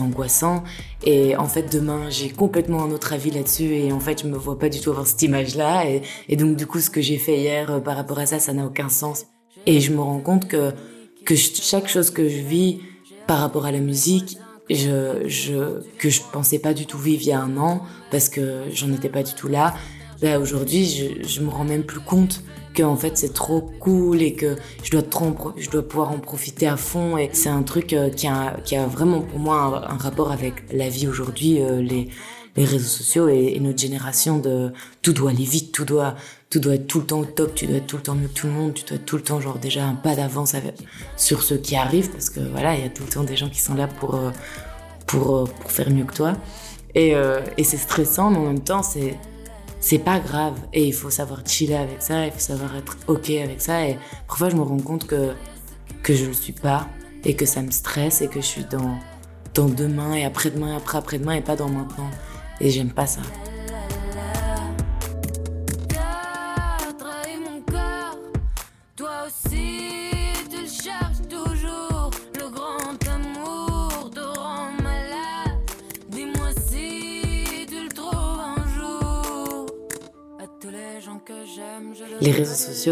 angoissant. 0.00 0.64
Et 1.04 1.36
en 1.36 1.46
fait, 1.46 1.72
demain, 1.72 2.10
j'ai 2.10 2.28
complètement 2.30 2.82
un 2.82 2.90
autre 2.90 3.12
avis 3.12 3.30
là-dessus 3.30 3.74
et 3.74 3.92
en 3.92 4.00
fait, 4.00 4.22
je 4.22 4.26
me 4.26 4.36
vois 4.36 4.58
pas 4.58 4.68
du 4.68 4.80
tout 4.80 4.90
avoir 4.90 5.06
cette 5.06 5.22
image-là. 5.22 5.84
Et, 6.28 6.36
donc, 6.36 6.56
du 6.56 6.66
coup, 6.66 6.80
ce 6.80 6.90
que 6.90 7.00
j'ai 7.00 7.16
fait 7.16 7.38
hier 7.38 7.80
par 7.82 7.96
rapport 7.96 8.18
à 8.18 8.26
ça, 8.26 8.40
ça 8.40 8.52
n'a 8.52 8.66
aucun 8.66 8.88
sens. 8.88 9.26
Et 9.66 9.80
je 9.80 9.92
me 9.92 10.00
rends 10.00 10.20
compte 10.20 10.48
que, 10.48 10.72
que 11.24 11.36
chaque 11.36 11.88
chose 11.88 12.10
que 12.10 12.28
je 12.28 12.38
vis 12.38 12.80
par 13.28 13.38
rapport 13.38 13.66
à 13.66 13.72
la 13.72 13.80
musique, 13.80 14.38
je, 14.68 15.22
je, 15.26 15.80
que 15.98 16.10
je 16.10 16.22
pensais 16.32 16.58
pas 16.58 16.74
du 16.74 16.86
tout 16.86 16.98
vivre 16.98 17.22
il 17.22 17.28
y 17.28 17.32
a 17.32 17.40
un 17.40 17.56
an 17.56 17.82
parce 18.10 18.28
que 18.28 18.62
j'en 18.72 18.92
étais 18.92 19.08
pas 19.08 19.22
du 19.22 19.34
tout 19.34 19.48
là. 19.48 19.74
Bah, 20.20 20.40
aujourd'hui, 20.40 20.84
je, 20.84 21.26
je 21.26 21.40
me 21.40 21.48
rends 21.48 21.64
même 21.64 21.84
plus 21.84 22.00
compte 22.00 22.42
en 22.84 22.96
fait 22.96 23.16
c'est 23.16 23.32
trop 23.32 23.60
cool 23.80 24.22
et 24.22 24.34
que 24.34 24.56
je 24.82 24.90
dois 24.90 25.82
pouvoir 25.82 26.12
en 26.12 26.18
profiter 26.18 26.66
à 26.66 26.76
fond. 26.76 27.16
Et 27.16 27.30
c'est 27.32 27.48
un 27.48 27.62
truc 27.62 27.92
euh, 27.92 28.10
qui 28.10 28.26
a, 28.26 28.86
vraiment 28.86 29.20
pour 29.20 29.38
moi 29.38 29.84
un, 29.88 29.96
rapport 29.96 30.32
avec 30.32 30.54
la 30.72 30.88
vie 30.88 31.08
aujourd'hui 31.08 31.60
euh, 31.60 31.80
les 31.80 32.64
réseaux 32.64 32.88
sociaux 32.88 33.28
et, 33.28 33.58
notre 33.60 33.78
génération 33.78 34.38
de 34.38 34.72
tout 35.02 35.12
doit 35.12 35.30
aller 35.30 35.44
vite 35.44 35.72
tout 35.72 35.84
doit 35.84 36.14
tout 36.50 36.58
doit 36.58 36.74
être 36.74 36.86
tout 36.86 37.00
le 37.00 37.06
temps 37.06 37.20
au 37.20 37.24
top 37.24 37.54
tu 37.54 37.66
dois 37.66 37.76
être 37.76 37.86
tout 37.86 37.96
le 37.96 38.02
temps 38.02 38.14
mieux 38.14 38.28
que 38.28 38.34
tout 38.34 38.46
le 38.48 38.52
monde 38.52 38.74
tu 38.74 38.84
dois 38.84 38.96
être 38.96 39.04
tout 39.04 39.16
le 39.16 39.22
temps 39.22 39.40
genre 39.40 39.58
déjà 39.58 39.84
un 39.84 39.94
pas 39.94 40.16
d'avance 40.16 40.54
sur 41.16 41.42
ce 41.42 41.54
qui 41.54 41.76
arrive 41.76 42.10
parce 42.10 42.30
que 42.30 42.40
voilà 42.40 42.74
il 42.74 42.82
y 42.82 42.86
a 42.86 42.88
tout 42.88 43.04
le 43.04 43.10
temps 43.10 43.22
des 43.22 43.36
gens 43.36 43.48
qui 43.48 43.60
sont 43.60 43.74
là 43.74 43.86
pour 43.86 44.16
euh, 44.16 44.30
pour, 45.06 45.48
faire 45.68 45.88
mieux 45.90 46.04
que 46.04 46.14
toi. 46.14 46.34
Et 46.94 47.14
c'est 47.62 47.76
stressant 47.76 48.30
mais 48.30 48.38
en 48.38 48.46
même 48.46 48.60
temps 48.60 48.82
c'est 48.82 49.16
c'est 49.80 49.98
pas 49.98 50.18
grave. 50.20 50.58
Et 50.72 50.86
il 50.86 50.94
faut 50.94 51.10
savoir 51.10 51.46
chiller 51.46 51.76
avec 51.76 52.02
ça, 52.02 52.26
il 52.26 52.32
faut 52.32 52.38
savoir 52.38 52.76
être 52.76 52.96
OK 53.06 53.30
avec 53.30 53.60
ça. 53.60 53.86
Et 53.86 53.98
parfois, 54.26 54.50
je 54.50 54.56
me 54.56 54.62
rends 54.62 54.78
compte 54.78 55.06
que, 55.06 55.32
que 56.02 56.14
je 56.14 56.26
le 56.26 56.32
suis 56.32 56.52
pas 56.52 56.88
et 57.24 57.34
que 57.34 57.46
ça 57.46 57.62
me 57.62 57.70
stresse 57.70 58.22
et 58.22 58.28
que 58.28 58.40
je 58.40 58.46
suis 58.46 58.64
dans, 58.64 58.98
dans 59.54 59.68
demain 59.68 60.14
et 60.14 60.24
après-demain, 60.24 60.76
après 60.76 60.98
après-demain 60.98 61.34
et 61.34 61.42
pas 61.42 61.56
dans 61.56 61.68
maintenant. 61.68 62.10
Et 62.60 62.70
j'aime 62.70 62.90
pas 62.90 63.06
ça. 63.06 63.20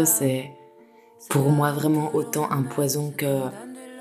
C'est 0.05 0.51
pour 1.29 1.49
moi 1.49 1.71
vraiment 1.71 2.13
autant 2.13 2.49
un 2.51 2.63
poison 2.63 3.11
que, 3.15 3.43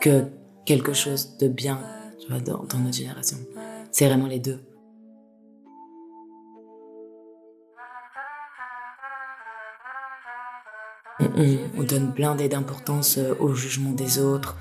que 0.00 0.24
quelque 0.64 0.92
chose 0.92 1.36
de 1.38 1.48
bien 1.48 1.80
dans, 2.28 2.78
notre 2.78 2.96
génération. 2.96 3.38
C'est 3.90 4.06
vraiment 4.06 4.26
les 4.26 4.38
deux. 4.38 4.60
On, 11.18 11.82
donne 11.82 12.12
plein 12.12 12.34
d'importance 12.34 13.16
euh, 13.18 13.34
au 13.40 13.54
jugement 13.54 13.92
des 13.92 14.18
autres. 14.18 14.56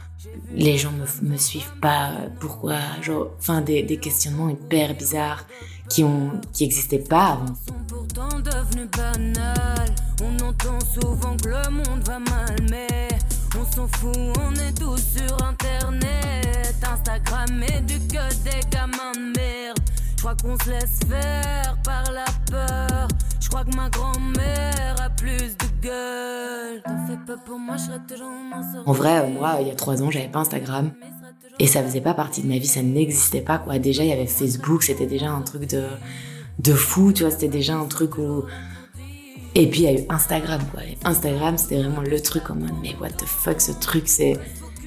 Les 0.54 0.78
gens 0.78 0.92
me, 0.92 1.30
me 1.30 1.38
suivent 1.38 1.80
pas. 1.82 2.12
Pourquoi? 2.40 2.78
Genre, 3.02 3.32
enfin, 3.38 3.62
des 3.62 3.98
questionnements 3.98 4.50
hyper 4.50 4.94
bizarres 4.94 5.46
qui 5.90 6.04
ont 6.04 6.32
qui 6.54 6.66
existaient 6.66 7.00
pas 7.00 7.34
avant. 7.34 7.54
pourtant 7.88 8.40
devenus 8.40 8.90
banal. 8.92 9.96
On 10.24 10.46
entend 10.46 10.80
souvent 10.94 11.36
que 11.38 11.50
le 11.50 11.70
monde 11.70 12.04
va 12.06 12.20
mal, 12.20 12.56
mais 12.70 13.08
on 13.58 13.66
s'en 13.76 13.88
fout, 13.88 14.16
on 14.16 14.54
est 14.56 14.78
tous 14.78 15.02
sur 15.18 15.44
internet. 15.44 16.76
Instagram 16.84 17.62
du 17.86 18.00
que 18.08 18.34
des 18.44 18.70
gamins 18.72 19.14
de 19.14 19.38
merde. 19.38 19.78
Je 20.16 20.22
crois 20.22 20.36
qu'on 20.36 20.58
se 20.64 20.70
laisse 20.70 21.00
faire 21.08 21.78
par 21.84 22.12
la 22.12 22.26
peur. 22.50 23.08
Je 23.40 23.50
crois 23.50 23.64
que 23.64 23.76
ma 23.76 23.90
grand-mère 23.90 24.96
a 25.02 25.10
plus 25.10 25.56
de 25.58 25.82
gueule. 25.82 26.82
En 28.86 28.92
vrai, 28.92 29.30
moi, 29.30 29.58
il 29.62 29.68
y 29.68 29.72
a 29.72 29.76
trois 29.76 30.02
ans, 30.02 30.12
j'avais 30.12 30.28
pas 30.28 30.40
Instagram. 30.40 30.92
Et 31.60 31.68
ça 31.68 31.84
faisait 31.84 32.02
pas 32.02 32.14
partie 32.14 32.42
de 32.42 32.48
ma 32.48 32.58
vie, 32.58 32.68
ça 32.68 32.82
n'existait 32.82 33.42
pas 33.42 33.58
quoi. 33.58 33.80
Déjà 33.80 34.04
il 34.04 34.10
y 34.10 34.14
avait 34.14 34.28
Facebook, 34.28 34.84
c'était 34.84 35.08
déjà 35.08 35.32
un 35.32 35.42
truc 35.42 35.68
de 35.68 35.88
de 36.60 36.74
fou, 36.74 37.12
tu 37.12 37.24
vois, 37.24 37.32
c'était 37.32 37.48
déjà 37.48 37.76
un 37.76 37.86
truc 37.86 38.18
où 38.18 38.44
et 39.58 39.70
puis 39.70 39.82
il 39.82 39.84
y 39.84 39.88
a 39.88 39.94
eu 39.94 40.06
Instagram 40.10 40.62
quoi. 40.72 40.82
Instagram, 41.06 41.58
c'était 41.58 41.82
vraiment 41.82 42.02
le 42.02 42.20
truc 42.20 42.50
en 42.50 42.56
mode 42.56 42.74
mais 42.82 42.96
what 43.00 43.12
the 43.12 43.26
fuck 43.26 43.62
ce 43.62 43.72
truc, 43.72 44.08
c'est 44.08 44.38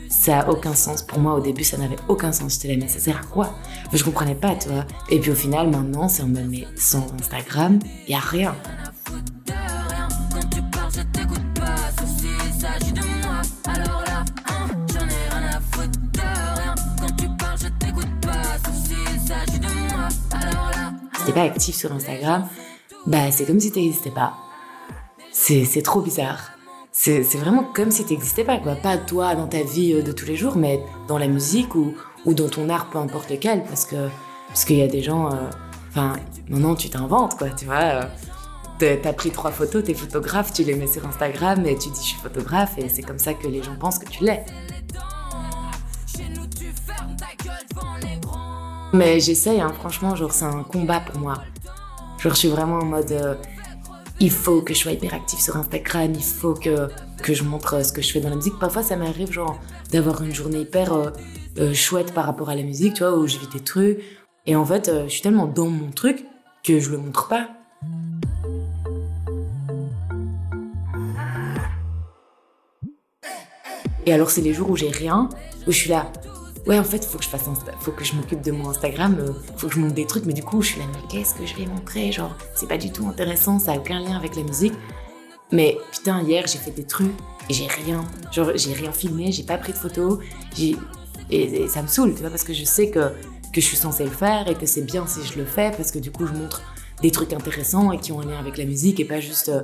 ça 0.09 0.41
a 0.41 0.51
aucun 0.51 0.75
sens. 0.75 1.03
Pour 1.03 1.19
moi, 1.19 1.35
au 1.35 1.41
début, 1.41 1.65
ça 1.65 1.77
n'avait 1.77 1.99
aucun 2.09 2.33
sens. 2.33 2.55
J'étais 2.55 2.69
là, 2.69 2.77
mais 2.81 2.89
ça 2.89 2.99
sert 2.99 3.17
à 3.17 3.25
quoi? 3.25 3.55
Je 3.93 4.03
comprenais 4.03 4.35
pas, 4.35 4.55
tu 4.55 4.69
vois. 4.69 4.87
Et 5.11 5.19
puis 5.19 5.31
au 5.31 5.35
final, 5.35 5.71
maintenant, 5.71 6.09
c'est 6.09 6.23
en 6.23 6.29
mode, 6.29 6.49
mais 6.49 6.67
sans 6.77 7.07
Instagram, 7.19 7.79
il 8.07 8.13
y 8.13 8.15
a 8.15 8.19
rien. 8.19 8.55
Actif 21.43 21.75
sur 21.75 21.93
Instagram, 21.93 22.47
bah 23.07 23.31
c'est 23.31 23.45
comme 23.47 23.61
si 23.61 23.71
tu 23.73 23.81
n'existais 23.81 24.11
pas. 24.11 24.35
C'est 25.33 25.83
trop 25.83 26.01
bizarre. 26.01 26.53
C'est 26.93 27.23
vraiment 27.37 27.63
comme 27.63 27.93
si 27.93 28.05
tu 28.05 28.15
n'existais 28.15 28.45
pas, 28.45 28.59
quoi. 28.59 28.75
Pas 28.75 28.97
toi 28.97 29.35
dans 29.37 29.47
ta 29.47 29.63
vie 29.63 29.93
euh, 29.95 30.03
de 30.03 30.11
tous 30.11 30.27
les 30.27 30.35
jours, 30.35 30.57
mais 30.57 30.81
dans 31.07 31.17
la 31.17 31.29
musique 31.29 31.77
ou, 31.77 31.95
ou 32.25 32.35
dans 32.35 32.49
ton 32.49 32.69
art, 32.69 32.91
peu 32.91 32.99
importe 32.99 33.31
lequel, 33.31 33.63
parce 33.65 33.85
que 33.85 34.09
parce 34.49 34.65
qu'il 34.65 34.79
y 34.79 34.83
a 34.83 34.89
des 34.89 35.03
gens. 35.03 35.31
Euh, 35.31 35.37
enfin, 35.91 36.15
maintenant 36.49 36.75
tu 36.75 36.91
t'inventes, 36.91 37.37
quoi, 37.37 37.51
tu 37.51 37.67
vois. 37.67 38.03
Euh, 38.81 38.97
t'as 39.03 39.13
pris 39.13 39.31
trois 39.31 39.51
photos, 39.51 39.85
t'es 39.85 39.95
photographe, 39.95 40.53
tu 40.53 40.65
les 40.65 40.75
mets 40.75 40.87
sur 40.87 41.07
Instagram 41.07 41.65
et 41.67 41.77
tu 41.77 41.91
dis 41.91 42.01
je 42.01 42.07
suis 42.09 42.19
photographe 42.19 42.79
et 42.79 42.89
c'est 42.89 43.03
comme 43.03 43.19
ça 43.19 43.35
que 43.35 43.47
les 43.47 43.63
gens 43.63 43.77
pensent 43.79 43.99
que 43.99 44.09
tu 44.09 44.25
l'es. 44.25 44.45
Mais 48.93 49.21
j'essaye, 49.21 49.61
hein, 49.61 49.73
franchement, 49.79 50.17
genre 50.17 50.33
c'est 50.33 50.47
un 50.47 50.63
combat 50.63 51.01
pour 51.01 51.21
moi. 51.21 51.35
Genre 52.19 52.33
je 52.33 52.39
suis 52.39 52.49
vraiment 52.49 52.79
en 52.79 52.85
mode, 52.85 53.13
euh, 53.13 53.35
il 54.19 54.31
faut 54.31 54.63
que 54.63 54.73
je 54.73 54.79
sois 54.79 54.93
hyper 54.93 55.13
active 55.15 55.39
sur 55.39 55.57
Instagram, 55.57 56.13
il 56.15 56.23
faut 56.23 56.55
que, 56.55 56.89
que 57.23 57.35
je 57.35 57.45
montre 57.45 57.75
euh, 57.75 57.83
ce 57.83 57.93
que 57.93 58.01
je 58.01 58.11
fais 58.13 58.21
dans 58.21 58.31
la 58.31 58.37
musique. 58.37 58.59
Parfois 58.59 58.83
ça 58.83 58.97
m'arrive 58.97 59.31
genre 59.31 59.61
d'avoir 59.93 60.23
une 60.23 60.35
journée 60.35 60.61
hyper 60.61 60.93
euh, 60.95 61.75
chouette 61.75 62.15
par 62.15 62.25
rapport 62.25 62.49
à 62.49 62.55
la 62.55 62.63
musique, 62.63 62.95
tu 62.95 63.03
vois, 63.03 63.17
où 63.17 63.27
je 63.27 63.37
des 63.53 63.61
trucs. 63.61 64.01
Et 64.47 64.57
en 64.57 64.65
fait, 64.65 64.91
je 65.05 65.09
suis 65.09 65.21
tellement 65.21 65.47
dans 65.47 65.69
mon 65.69 65.91
truc 65.91 66.25
que 66.65 66.81
je 66.81 66.91
le 66.91 66.97
montre 66.97 67.29
pas. 67.29 67.49
Et 74.07 74.13
alors 74.15 74.31
c'est 74.31 74.41
les 74.41 74.55
jours 74.55 74.71
où 74.71 74.77
j'ai 74.77 74.89
rien, 74.89 75.29
où 75.67 75.71
je 75.73 75.77
suis 75.77 75.91
là, 75.91 76.11
ouais, 76.69 76.79
en 76.79 76.85
fait, 76.85 77.05
faut 77.05 77.19
que 77.19 77.25
je 77.25 77.29
fasse, 77.29 77.49
faut 77.81 77.93
que 77.93 78.05
je 78.05 78.15
m'occupe 78.15 78.43
de 78.43 78.53
mon 78.53 78.69
Instagram, 78.69 79.17
euh, 79.19 79.33
faut 79.57 79.69
que 79.69 79.75
je 79.75 79.81
monte 79.81 79.95
des 79.95 80.07
trucs, 80.07 80.27
mais 80.27 80.35
du 80.35 80.43
coup, 80.43 80.63
je 80.63 80.69
suis 80.69 80.79
là, 80.79 80.87
mais 80.93 81.01
qu'est-ce 81.09 81.35
que 81.35 81.47
je 81.47 81.57
vais 81.57 81.67
montrer 81.67 82.13
Genre, 82.13 82.37
c'est 82.55 82.69
pas 82.69 82.79
du 82.79 82.93
tout 82.93 83.07
intéressant, 83.09 83.59
ça 83.59 83.73
a 83.73 83.77
aucun 83.77 84.01
lien 84.01 84.17
avec 84.17 84.37
la 84.37 84.43
musique. 84.43 84.75
Mais 85.51 85.79
putain, 85.91 86.23
hier, 86.23 86.47
j'ai 86.47 86.59
fait 86.59 86.71
des 86.71 86.85
trucs 86.85 87.15
et 87.49 87.55
j'ai 87.55 87.67
rien, 87.67 88.05
genre, 88.31 88.53
j'ai 88.55 88.75
rien 88.75 88.93
filmé, 88.93 89.33
j'ai 89.33 89.45
pas 89.45 89.57
pris 89.57 89.73
de 89.73 89.79
photos, 89.79 90.19
et, 90.61 90.77
et, 91.31 91.67
ça 91.69 91.83
me 91.83 91.89
saoule, 91.89 92.15
tu 92.15 92.21
vois, 92.21 92.31
parce 92.31 92.45
que 92.45 92.53
je 92.53 92.65
sais 92.65 92.91
que, 92.91 93.13
que 93.53 93.61
je 93.61 93.67
suis 93.67 93.77
censée 93.77 94.05
le 94.05 94.11
faire 94.11 94.47
et 94.47 94.55
que 94.55 94.67
c'est 94.67 94.83
bien 94.83 95.07
si 95.07 95.21
je 95.25 95.39
le 95.39 95.47
fais, 95.47 95.71
parce 95.75 95.91
que 95.91 95.99
du 95.99 96.11
coup, 96.11 96.27
je 96.27 96.35
montre 96.35 96.61
des 97.01 97.11
trucs 97.11 97.33
intéressants 97.33 97.93
et 97.93 97.99
qui 97.99 98.13
ont 98.13 98.21
un 98.21 98.27
lien 98.27 98.39
avec 98.39 98.59
la 98.59 98.67
musique 98.67 99.01
et 99.01 99.07
pas 99.07 99.21
juste, 99.21 99.49
euh, 99.49 99.63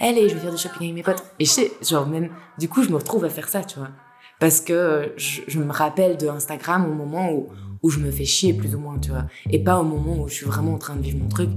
allez, 0.00 0.30
je 0.30 0.34
vais 0.34 0.40
faire 0.40 0.52
du 0.52 0.58
shopping 0.58 0.84
avec 0.84 0.94
mes 0.94 1.02
potes. 1.02 1.22
Et 1.38 1.44
je 1.44 1.50
sais, 1.50 1.72
genre, 1.82 2.06
même, 2.06 2.30
du 2.58 2.70
coup, 2.70 2.82
je 2.82 2.88
me 2.88 2.96
retrouve 2.96 3.26
à 3.26 3.28
faire 3.28 3.50
ça, 3.50 3.62
tu 3.62 3.78
vois 3.78 3.90
parce 4.38 4.60
que 4.60 5.12
je, 5.16 5.58
me 5.58 5.72
rappelle 5.72 6.16
de 6.16 6.28
Instagram 6.28 6.86
au 6.86 6.94
moment 6.94 7.32
où, 7.32 7.90
je 7.90 8.00
me 8.00 8.10
fais 8.10 8.24
chier 8.24 8.52
plus 8.52 8.74
ou 8.74 8.80
moins, 8.80 8.98
tu 8.98 9.10
vois, 9.10 9.26
et 9.50 9.62
pas 9.62 9.78
au 9.78 9.84
moment 9.84 10.22
où 10.22 10.28
je 10.28 10.34
suis 10.34 10.46
vraiment 10.46 10.74
en 10.74 10.78
train 10.78 10.96
de 10.96 11.02
vivre 11.02 11.18
mon 11.18 11.28
truc. 11.28 11.50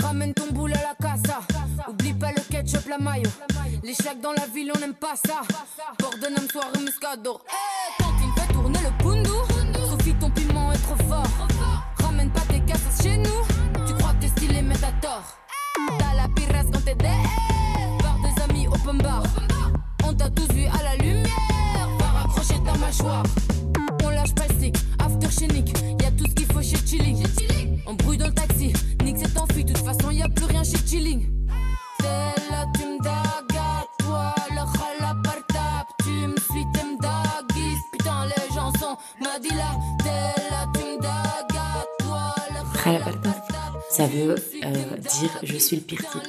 Ramène 0.00 0.32
ton 0.32 0.52
boule 0.52 0.72
à 0.72 0.82
la 0.82 0.94
casa. 0.98 1.40
Oublie 1.88 2.14
pas 2.14 2.32
le 2.32 2.42
ketchup, 2.50 2.88
la 2.88 2.98
mayo. 2.98 3.28
Les 3.82 3.94
chèques 3.94 4.20
dans 4.22 4.32
la 4.32 4.46
ville, 4.46 4.72
on 4.74 4.80
n'aime 4.80 4.94
pas 4.94 5.14
ça. 5.16 5.42
Bordenham, 5.98 6.48
soirée, 6.50 6.80
muscador. 6.80 7.44
Eh, 7.46 8.02
quand 8.02 8.12
il 8.22 8.40
fait 8.40 8.52
tourner 8.52 8.78
le 8.78 9.02
pundu. 9.02 9.30
Sophie, 9.90 10.14
ton 10.14 10.30
piment 10.30 10.72
est 10.72 10.78
trop 10.78 10.96
fort. 11.08 11.48
Ramène 11.98 12.30
pas 12.30 12.42
tes 12.48 12.60
casses 12.60 13.02
chez 13.02 13.16
nous. 13.16 13.86
Tu 13.86 13.94
crois 13.94 14.12
que 14.14 14.22
t'es 14.22 14.28
stylé, 14.28 14.62
mais 14.62 14.76
t'as 14.76 14.92
tort. 15.06 15.38
T'as 15.98 16.14
la 16.14 16.28
pirasse 16.34 16.66
quand 16.72 16.84
t'es 16.84 16.94
derrière. 16.94 17.59
Open 18.82 18.98
bar. 18.98 19.22
On 20.04 20.14
t'a 20.14 20.30
tous 20.30 20.48
vu 20.54 20.64
à 20.64 20.82
la 20.82 20.96
lumière. 20.96 21.26
Par 21.98 22.24
accrocher 22.24 22.54
ta 22.64 22.76
mâchoire. 22.78 23.22
On 24.04 24.08
lâche 24.10 24.34
pas 24.34 24.46
le 24.48 24.54
stick. 24.54 24.76
After 24.98 25.30
chez 25.30 25.48
Nick. 25.48 25.76
Y'a 26.00 26.10
tout 26.12 26.24
ce 26.28 26.34
qu'il 26.34 26.46
faut 26.46 26.62
chez 26.62 26.76
Chilling. 26.86 27.26
On 27.86 27.94
brouille 27.94 28.16
dans 28.18 28.26
le 28.26 28.34
taxi. 28.34 28.72
Nick 29.04 29.18
s'est 29.18 29.38
enfui. 29.38 29.64
De 29.64 29.72
toute 29.72 29.84
façon, 29.84 30.10
y 30.10 30.22
a 30.22 30.28
plus 30.28 30.46
rien 30.46 30.64
chez 30.64 30.78
Chilling. 30.86 31.28
C'est 32.00 32.50
là, 32.50 32.66
tu 32.74 32.84
me 32.86 33.02
dagas. 33.02 33.86
Toi, 33.98 34.34
le 34.50 34.56
khala 34.56 35.14
par 35.22 35.46
tap. 35.48 35.86
Tu 36.02 36.10
me 36.10 36.36
suis, 36.36 36.64
t'es 36.72 36.84
m'daguis. 36.84 37.76
Putain, 37.92 38.26
les 38.26 38.54
gens 38.54 38.72
sont 38.78 38.96
Madila. 39.20 39.72
T'es 39.98 40.50
là, 40.50 40.66
tu 40.74 40.80
me 40.80 41.00
dagas. 41.00 41.84
Toi, 41.98 42.34
le 42.50 42.82
Khala 42.82 42.98
par 43.00 43.20
tap. 43.20 43.36
Ça 43.90 44.06
veut 44.06 44.36
euh, 44.64 44.96
dire 44.96 45.30
je 45.42 45.56
suis 45.56 45.76
le 45.76 45.82
pire 45.82 45.98
type. 45.98 46.22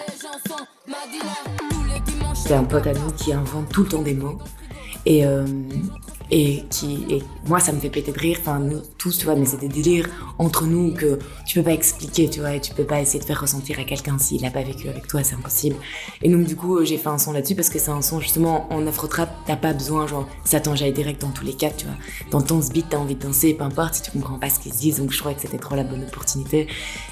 C'est 2.51 2.57
un 2.57 2.65
pote 2.65 2.85
à 2.85 2.91
nous 2.91 3.11
qui 3.15 3.31
invente 3.31 3.69
tout 3.69 3.83
le 3.83 3.87
temps 3.87 4.01
des 4.01 4.13
mots. 4.13 4.37
Et, 5.05 5.25
euh, 5.25 5.45
et 6.31 6.63
qui 6.69 7.05
et 7.09 7.21
moi 7.45 7.59
ça 7.59 7.73
me 7.73 7.79
fait 7.79 7.89
péter 7.89 8.11
de 8.11 8.17
rire. 8.17 8.37
Enfin 8.39 8.59
nous 8.59 8.81
tous 8.97 9.17
tu 9.17 9.25
vois 9.25 9.35
mais 9.35 9.45
c'est 9.45 9.59
des 9.59 9.67
délires 9.67 10.09
entre 10.39 10.65
nous 10.65 10.93
que 10.93 11.19
tu 11.45 11.59
peux 11.59 11.65
pas 11.65 11.73
expliquer 11.73 12.29
tu 12.29 12.39
vois 12.39 12.55
et 12.55 12.61
tu 12.61 12.73
peux 12.73 12.85
pas 12.85 13.01
essayer 13.01 13.19
de 13.19 13.25
faire 13.25 13.39
ressentir 13.39 13.79
à 13.79 13.83
quelqu'un 13.83 14.17
s'il 14.17 14.43
a 14.45 14.49
pas 14.49 14.63
vécu 14.63 14.87
avec 14.87 15.07
toi 15.07 15.23
c'est 15.23 15.35
impossible. 15.35 15.75
Et 16.21 16.29
donc 16.29 16.45
du 16.45 16.55
coup 16.55 16.83
j'ai 16.85 16.97
fait 16.97 17.09
un 17.09 17.17
son 17.17 17.33
là-dessus 17.33 17.55
parce 17.55 17.69
que 17.69 17.79
c'est 17.79 17.91
un 17.91 18.01
son 18.01 18.21
justement 18.21 18.71
en 18.73 18.87
afro-trap 18.87 19.29
t'as 19.45 19.57
pas 19.57 19.73
besoin 19.73 20.07
genre 20.07 20.27
ça 20.45 20.61
t'enjaille 20.61 20.93
direct 20.93 21.21
dans 21.21 21.31
tous 21.31 21.43
les 21.43 21.53
cas 21.53 21.69
tu 21.69 21.85
vois. 21.85 21.95
T'entends 22.29 22.61
ce 22.61 22.71
beat 22.71 22.87
t'as 22.89 22.97
envie 22.97 23.15
de 23.15 23.21
danser 23.21 23.53
peu 23.53 23.65
importe 23.65 23.95
si 23.95 24.01
tu 24.01 24.11
comprends 24.11 24.39
pas 24.39 24.49
ce 24.49 24.59
qu'ils 24.59 24.71
disent. 24.71 24.97
Donc 24.97 25.11
je 25.11 25.17
trouvais 25.19 25.35
que 25.35 25.41
c'était 25.41 25.59
trop 25.59 25.75
la 25.75 25.83
bonne 25.83 26.03
opportunité. 26.03 26.67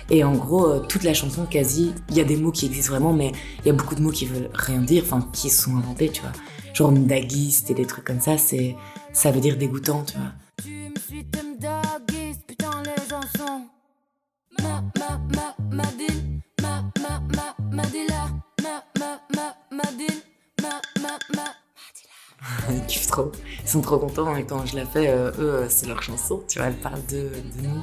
Et 0.09 0.23
en 0.23 0.33
gros 0.33 0.67
euh, 0.69 0.79
toute 0.79 1.03
la 1.03 1.13
chanson 1.13 1.45
quasi 1.45 1.93
il 2.09 2.15
y 2.15 2.21
a 2.21 2.23
des 2.23 2.37
mots 2.37 2.51
qui 2.51 2.67
existent 2.67 2.93
vraiment 2.93 3.11
mais 3.11 3.33
il 3.63 3.67
y 3.67 3.69
a 3.69 3.73
beaucoup 3.73 3.95
de 3.95 4.01
mots 4.01 4.11
qui 4.11 4.25
veulent 4.25 4.49
rien 4.53 4.79
dire 4.79 5.03
enfin 5.05 5.27
qui 5.33 5.49
sont 5.49 5.75
inventés 5.75 6.09
tu 6.09 6.21
vois. 6.21 6.31
Genre 6.73 6.91
mdaguiste 6.91 7.69
et 7.69 7.73
des 7.73 7.85
trucs 7.85 8.05
comme 8.05 8.21
ça 8.21 8.37
c'est 8.37 8.75
ça 9.13 9.31
veut 9.31 9.39
dire 9.41 9.57
dégoûtant, 9.57 10.03
tu 10.03 10.17
vois. 10.17 10.31
Tu 10.63 10.69
me 10.69 10.99
suis, 10.99 11.25
t'es 11.25 11.43
m'daguis, 11.43 12.37
putain, 12.47 12.83
les 12.83 13.09
gens 13.09 13.21
sont. 13.37 13.67
Ma, 14.61 14.83
ma, 14.97 15.19
ma, 15.35 15.55
madil, 15.75 16.41
ma, 16.61 16.83
ma, 17.01 17.19
ma, 17.35 17.55
madila, 17.71 18.29
ma, 18.61 18.83
ma, 18.99 19.19
ma, 19.35 19.55
madil, 19.71 20.21
ma, 20.61 20.81
ma, 21.01 21.17
ma. 21.35 21.45
Ils 22.69 22.85
kiffent 22.87 23.07
trop. 23.07 23.31
Ils 23.63 23.69
sont 23.69 23.81
trop 23.81 23.97
contents 23.99 24.35
et 24.35 24.45
quand 24.45 24.65
je 24.65 24.75
la 24.75 24.85
fais, 24.85 25.09
euh, 25.09 25.31
eux, 25.39 25.53
euh, 25.63 25.69
c'est 25.69 25.87
leur 25.87 26.01
chanson, 26.01 26.43
tu 26.47 26.59
vois, 26.59 26.67
elles 26.67 26.79
parlent 26.79 27.05
de, 27.07 27.29
de 27.61 27.67
nous. 27.67 27.81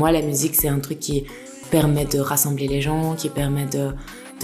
Moi, 0.00 0.12
la 0.12 0.22
musique, 0.22 0.54
c'est 0.54 0.68
un 0.68 0.78
truc 0.78 0.98
qui 0.98 1.26
permet 1.70 2.06
de 2.06 2.20
rassembler 2.20 2.66
les 2.66 2.80
gens, 2.80 3.14
qui 3.16 3.28
permet 3.28 3.66
de, 3.66 3.92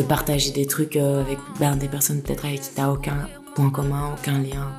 partager 0.02 0.50
des 0.50 0.66
trucs 0.66 0.96
euh, 0.96 1.22
avec 1.22 1.38
ben, 1.58 1.76
des 1.76 1.88
personnes 1.88 2.20
peut-être 2.20 2.44
avec 2.44 2.60
qui 2.60 2.68
t'as 2.74 2.90
aucun 2.90 3.26
point 3.54 3.70
commun, 3.70 4.12
aucun 4.12 4.38
lien. 4.38 4.70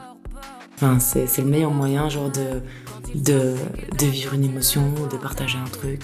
Enfin, 0.75 0.99
c'est 0.99 1.39
le 1.39 1.45
meilleur 1.45 1.71
moyen, 1.71 2.09
genre, 2.09 2.29
de, 2.29 3.55
vivre 3.99 4.35
une 4.35 4.45
émotion, 4.45 4.83
de 5.11 5.17
partager 5.17 5.57
un 5.57 5.67
truc. 5.67 5.99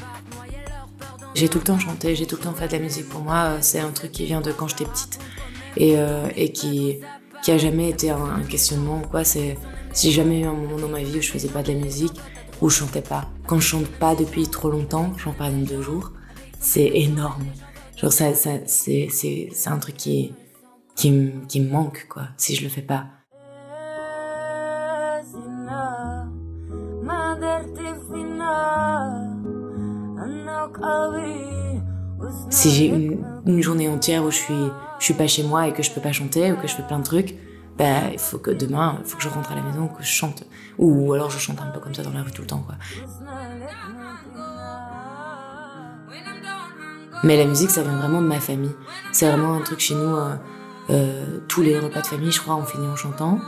J'ai 1.36 1.50
tout 1.50 1.60
le 1.60 1.66
temps 1.66 1.78
chanté, 1.78 2.16
j'ai 2.16 2.26
tout 2.26 2.38
le 2.38 2.42
temps 2.42 2.54
fait 2.54 2.68
de 2.68 2.74
la 2.74 2.80
musique. 2.80 3.08
Pour 3.10 3.22
moi, 3.22 3.42
euh, 3.44 3.58
c'est 3.62 3.80
un 3.80 3.92
truc 3.92 4.12
qui 4.12 4.26
vient 4.26 4.42
de 4.42 4.52
quand 4.52 4.68
j'étais 4.68 4.86
petite 4.86 5.20
et, 5.78 6.00
euh, 6.00 6.28
et 6.36 6.52
qui, 6.52 6.98
qui 7.44 7.52
a 7.52 7.60
jamais 7.60 7.90
été 7.90 8.10
un, 8.10 8.26
un 8.42 8.44
questionnement. 8.44 9.04
Quoi, 9.12 9.24
c'est 9.24 9.56
si 9.92 10.10
j'ai 10.10 10.16
jamais 10.24 10.40
eu 10.40 10.46
un 10.46 10.54
moment 10.54 10.80
dans 10.80 10.90
ma 10.90 11.04
vie 11.04 11.20
où 11.20 11.22
je 11.22 11.30
faisais 11.30 11.50
pas 11.50 11.62
de 11.62 11.72
la 11.72 11.78
musique, 11.78 12.20
où 12.62 12.70
je 12.70 12.78
chantais 12.80 13.02
pas. 13.02 13.26
Quand 13.48 13.60
je 13.60 13.68
chante 13.68 13.88
pas 13.88 14.16
depuis 14.16 14.48
trop 14.48 14.70
longtemps, 14.70 15.12
j'en 15.18 15.34
parle 15.34 15.54
dans 15.54 15.66
deux 15.66 15.82
jours, 15.82 16.12
c'est 16.60 16.90
énorme. 16.94 17.46
Genre 17.98 18.12
ça, 18.12 18.34
ça 18.34 18.52
c'est, 18.66 19.08
c'est, 19.12 19.50
c'est 19.54 19.70
un 19.70 19.78
truc 19.80 19.96
qui, 19.98 20.34
qui, 20.96 21.12
me- 21.12 21.46
qui 21.48 21.60
me 21.62 21.70
manque 21.70 22.08
quoi, 22.10 22.24
si 22.38 22.56
je 22.56 22.64
le 22.64 22.70
fais 22.70 22.82
pas. 22.82 23.06
Si 32.50 32.70
j'ai 32.72 32.88
une, 32.88 33.26
une 33.46 33.62
journée 33.62 33.90
entière 33.90 34.24
où 34.24 34.32
je 34.32 34.38
suis, 34.38 34.54
je 35.00 35.06
suis 35.06 35.14
pas 35.14 35.28
chez 35.28 35.44
moi 35.44 35.68
et 35.68 35.74
que 35.74 35.84
je 35.84 35.92
peux 35.92 36.02
pas 36.02 36.12
chanter 36.12 36.52
ou 36.52 36.56
que 36.56 36.68
je 36.68 36.74
fais 36.76 36.84
plein 36.84 37.00
de 37.00 37.04
trucs, 37.04 37.36
bah, 37.78 38.12
il 38.12 38.20
faut 38.20 38.38
que 38.38 38.52
demain, 38.52 39.00
il 39.04 39.10
faut 39.10 39.18
que 39.18 39.24
je 39.24 39.30
rentre 39.30 39.52
à 39.52 39.56
la 39.56 39.62
maison, 39.62 39.88
que 39.88 40.04
je 40.04 40.08
chante. 40.08 40.44
Ou 40.78 41.14
alors 41.14 41.30
je 41.30 41.40
chante 41.40 41.60
un 41.62 41.68
peu 41.72 41.80
comme 41.80 41.94
ça 41.94 42.04
dans 42.04 42.12
la 42.14 42.24
rue 42.24 42.32
tout 42.32 42.42
le 42.42 42.48
temps, 42.48 42.64
quoi. 42.66 42.76
Mais 47.24 47.38
la 47.38 47.46
musique, 47.46 47.70
ça 47.70 47.84
vient 47.84 47.96
vraiment 47.98 48.22
de 48.22 48.28
ma 48.28 48.40
famille. 48.40 48.76
C'est 49.12 49.28
vraiment 49.28 49.54
un 49.54 49.62
truc 49.62 49.80
chez 49.80 49.96
nous. 49.96 50.16
euh, 50.16 50.36
euh, 50.90 51.40
tous 51.48 51.62
les 51.62 51.80
repas 51.80 52.02
de 52.02 52.08
famille, 52.08 52.32
je 52.32 52.42
crois, 52.42 52.56
on 52.56 52.66
finit 52.66 52.88
en 52.88 52.96
chantant. 52.96 53.40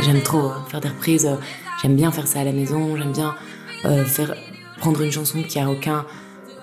J'aime 0.00 0.22
trop 0.22 0.50
euh, 0.50 0.64
faire 0.68 0.80
des 0.80 0.88
reprises. 0.88 1.28
J'aime 1.82 1.96
bien 1.96 2.10
faire 2.12 2.26
ça 2.26 2.40
à 2.40 2.44
la 2.44 2.52
maison. 2.52 2.96
J'aime 2.96 3.12
bien 3.12 3.34
euh, 3.84 4.04
faire 4.04 4.34
prendre 4.78 5.02
une 5.02 5.10
chanson 5.10 5.42
qui 5.42 5.58
a 5.58 5.68
aucun, 5.68 6.06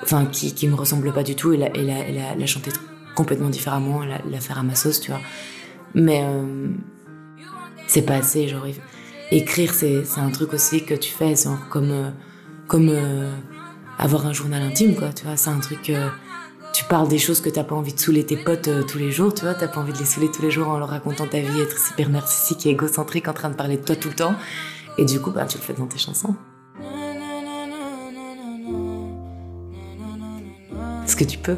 enfin 0.04 0.26
qui, 0.26 0.54
qui 0.54 0.68
me 0.68 0.76
ressemble 0.76 1.12
pas 1.14 1.24
du 1.24 1.36
tout 1.36 1.54
et 1.54 1.58
la, 1.58 1.76
et 1.76 1.84
la, 1.84 2.36
et 2.38 2.48
chanter 2.48 2.72
complètement 3.16 3.50
différemment, 3.50 4.04
la, 4.04 4.20
la 4.30 4.40
faire 4.40 4.60
à 4.60 4.64
ma 4.64 4.76
sauce, 4.76 5.00
tu 5.00 5.12
vois. 5.12 5.22
Mais 5.94 6.24
euh, 6.24 6.70
c'est 7.88 8.04
pas 8.04 8.16
assez. 8.16 8.48
Genre 8.48 8.66
écrire, 9.32 9.74
c'est 9.74 10.04
un 10.18 10.30
truc 10.30 10.54
aussi 10.54 10.86
que 10.86 10.94
tu 10.94 11.12
fais, 11.12 11.36
c'est 11.36 11.50
comme 11.70 11.92
euh, 11.92 12.10
comme 12.68 12.90
euh, 12.90 13.34
avoir 13.98 14.26
un 14.28 14.34
journal 14.34 14.62
intime, 14.62 14.96
quoi. 14.96 15.12
Tu 15.14 15.26
vois, 15.26 15.38
c'est 15.38 15.50
un 15.50 15.60
truc. 15.60 15.92
tu 16.74 16.84
parles 16.86 17.08
des 17.08 17.18
choses 17.18 17.42
que 17.42 17.50
t'as 17.50 17.64
pas 17.64 17.76
envie 17.76 17.94
de 17.94 18.00
saouler 18.00 18.26
tes 18.26 18.38
potes 18.38 18.70
tous 18.88 19.00
les 19.00 19.12
jours, 19.12 19.34
tu 19.34 19.42
vois, 19.42 19.56
t'as 19.56 19.68
pas 19.68 19.80
envie 19.80 19.94
de 19.94 19.98
les 19.98 20.06
saouler 20.06 20.30
tous 20.30 20.44
les 20.44 20.52
jours 20.52 20.68
en 20.68 20.78
leur 20.78 20.90
racontant 20.90 21.26
ta 21.26 21.40
vie, 21.40 21.60
être 21.60 21.80
super 21.80 22.10
narcissique 22.10 22.66
et 22.68 22.70
égocentrique 22.70 23.28
en 23.28 23.34
train 23.34 23.50
de 23.50 23.56
parler 23.56 23.78
de 23.78 23.84
toi 23.84 23.96
tout 23.96 24.10
le 24.10 24.16
temps. 24.16 24.36
Et 25.00 25.06
du 25.06 25.20
coup, 25.20 25.32
bah, 25.32 25.46
tu 25.46 25.58
le 25.58 25.64
fais 25.64 25.74
dans 25.74 25.88
tes 25.88 25.98
chansons. 25.98 26.36
Que 31.17 31.25
tu 31.25 31.38
peux. 31.39 31.58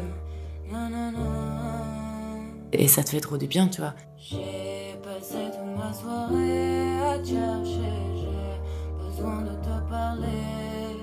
Et 2.72 2.88
ça 2.88 3.02
te 3.02 3.10
fait 3.10 3.20
trop 3.20 3.36
du 3.36 3.46
bien, 3.46 3.68
tu 3.68 3.80
vois. 3.80 3.94
J'ai 4.18 4.96
passé 5.02 5.36
toute 5.50 5.76
ma 5.76 5.92
soirée 5.92 6.98
à 7.02 7.18
te 7.18 7.26
chercher, 7.28 7.92
j'ai 8.16 9.04
besoin 9.04 9.42
de 9.42 9.50
te 9.50 9.90
parler. 9.90 10.96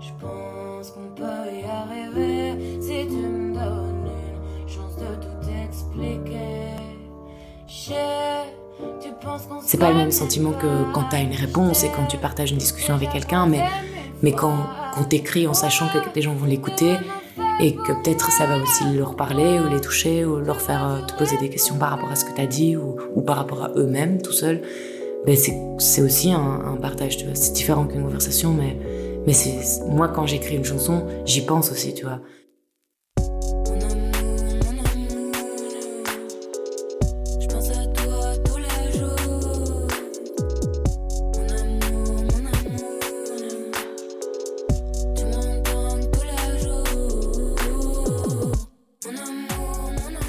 Je 0.00 0.10
pense 0.20 0.90
qu'on 0.90 1.08
peut 1.14 1.24
y 1.24 1.64
arriver 1.64 2.80
si 2.80 3.06
tu 3.08 3.16
me 3.16 3.54
donnes 3.54 4.10
une 4.60 4.68
chance 4.68 4.96
de 4.96 5.14
tout 5.16 5.50
expliquer. 5.64 6.76
Je 7.66 7.74
sais, 7.74 7.94
tu 9.00 9.08
penses 9.20 9.46
qu'on 9.46 9.60
C'est 9.62 9.78
pas 9.78 9.90
le 9.90 9.96
même 9.96 10.12
sentiment 10.12 10.52
que 10.52 10.92
quand 10.92 11.04
t'as 11.10 11.22
une 11.22 11.34
réponse 11.34 11.82
et 11.82 11.88
quand 11.88 12.06
tu 12.06 12.18
partages 12.18 12.52
une 12.52 12.58
discussion 12.58 12.94
avec 12.94 13.10
quelqu'un, 13.10 13.46
mais, 13.46 13.64
mais 14.22 14.32
quand, 14.32 14.56
quand 14.94 15.04
t'écris 15.04 15.48
en 15.48 15.54
sachant 15.54 15.88
que 15.88 15.98
les 16.14 16.22
gens 16.22 16.34
vont 16.34 16.46
l'écouter 16.46 16.96
et 17.60 17.74
que 17.74 17.92
peut-être 17.92 18.30
ça 18.30 18.46
va 18.46 18.58
aussi 18.58 18.84
leur 18.96 19.16
parler 19.16 19.58
ou 19.60 19.68
les 19.68 19.80
toucher 19.80 20.24
ou 20.24 20.36
leur 20.36 20.60
faire 20.60 20.86
euh, 20.86 21.00
te 21.06 21.14
poser 21.14 21.38
des 21.38 21.48
questions 21.48 21.76
par 21.76 21.90
rapport 21.90 22.10
à 22.10 22.16
ce 22.16 22.24
que 22.24 22.32
t'as 22.34 22.46
dit 22.46 22.76
ou, 22.76 23.20
par 23.22 23.36
rapport 23.36 23.64
à 23.64 23.72
eux-mêmes 23.76 24.20
tout 24.20 24.32
seuls, 24.32 24.60
ben 25.24 25.36
c'est 25.36 26.02
aussi 26.02 26.32
un, 26.32 26.76
partage, 26.80 27.16
tu 27.16 27.24
vois. 27.24 27.34
C'est 27.34 27.52
différent 27.52 27.86
qu'une 27.86 28.02
conversation, 28.02 28.52
mais, 28.52 28.76
mais 29.26 29.32
moi 29.88 30.08
quand 30.08 30.26
j'écris 30.26 30.56
une 30.56 30.64
chanson, 30.64 31.04
j'y 31.24 31.40
pense 31.40 31.72
aussi, 31.72 31.94
tu 31.94 32.04
vois. 32.04 32.20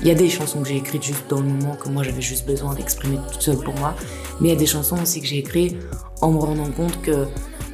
Il 0.08 0.12
y 0.12 0.14
a 0.14 0.16
des 0.16 0.30
chansons 0.30 0.62
que 0.62 0.70
j'ai 0.70 0.78
écrites 0.78 1.04
juste 1.04 1.26
dans 1.28 1.42
le 1.42 1.48
moment 1.48 1.76
que 1.76 1.90
moi 1.90 2.02
j'avais 2.02 2.22
juste 2.22 2.48
besoin 2.48 2.74
d'exprimer 2.74 3.18
toute 3.30 3.42
seule 3.42 3.58
pour 3.58 3.74
moi, 3.76 3.94
mais 4.40 4.48
il 4.48 4.52
y 4.54 4.56
a 4.56 4.58
des 4.58 4.66
chansons 4.66 4.96
aussi 5.02 5.20
que 5.20 5.28
j'ai 5.28 5.40
écrites 5.40 5.76
en 6.22 6.32
me 6.32 6.40
rendant 6.40 6.72
compte 6.72 7.02
que 7.02 7.26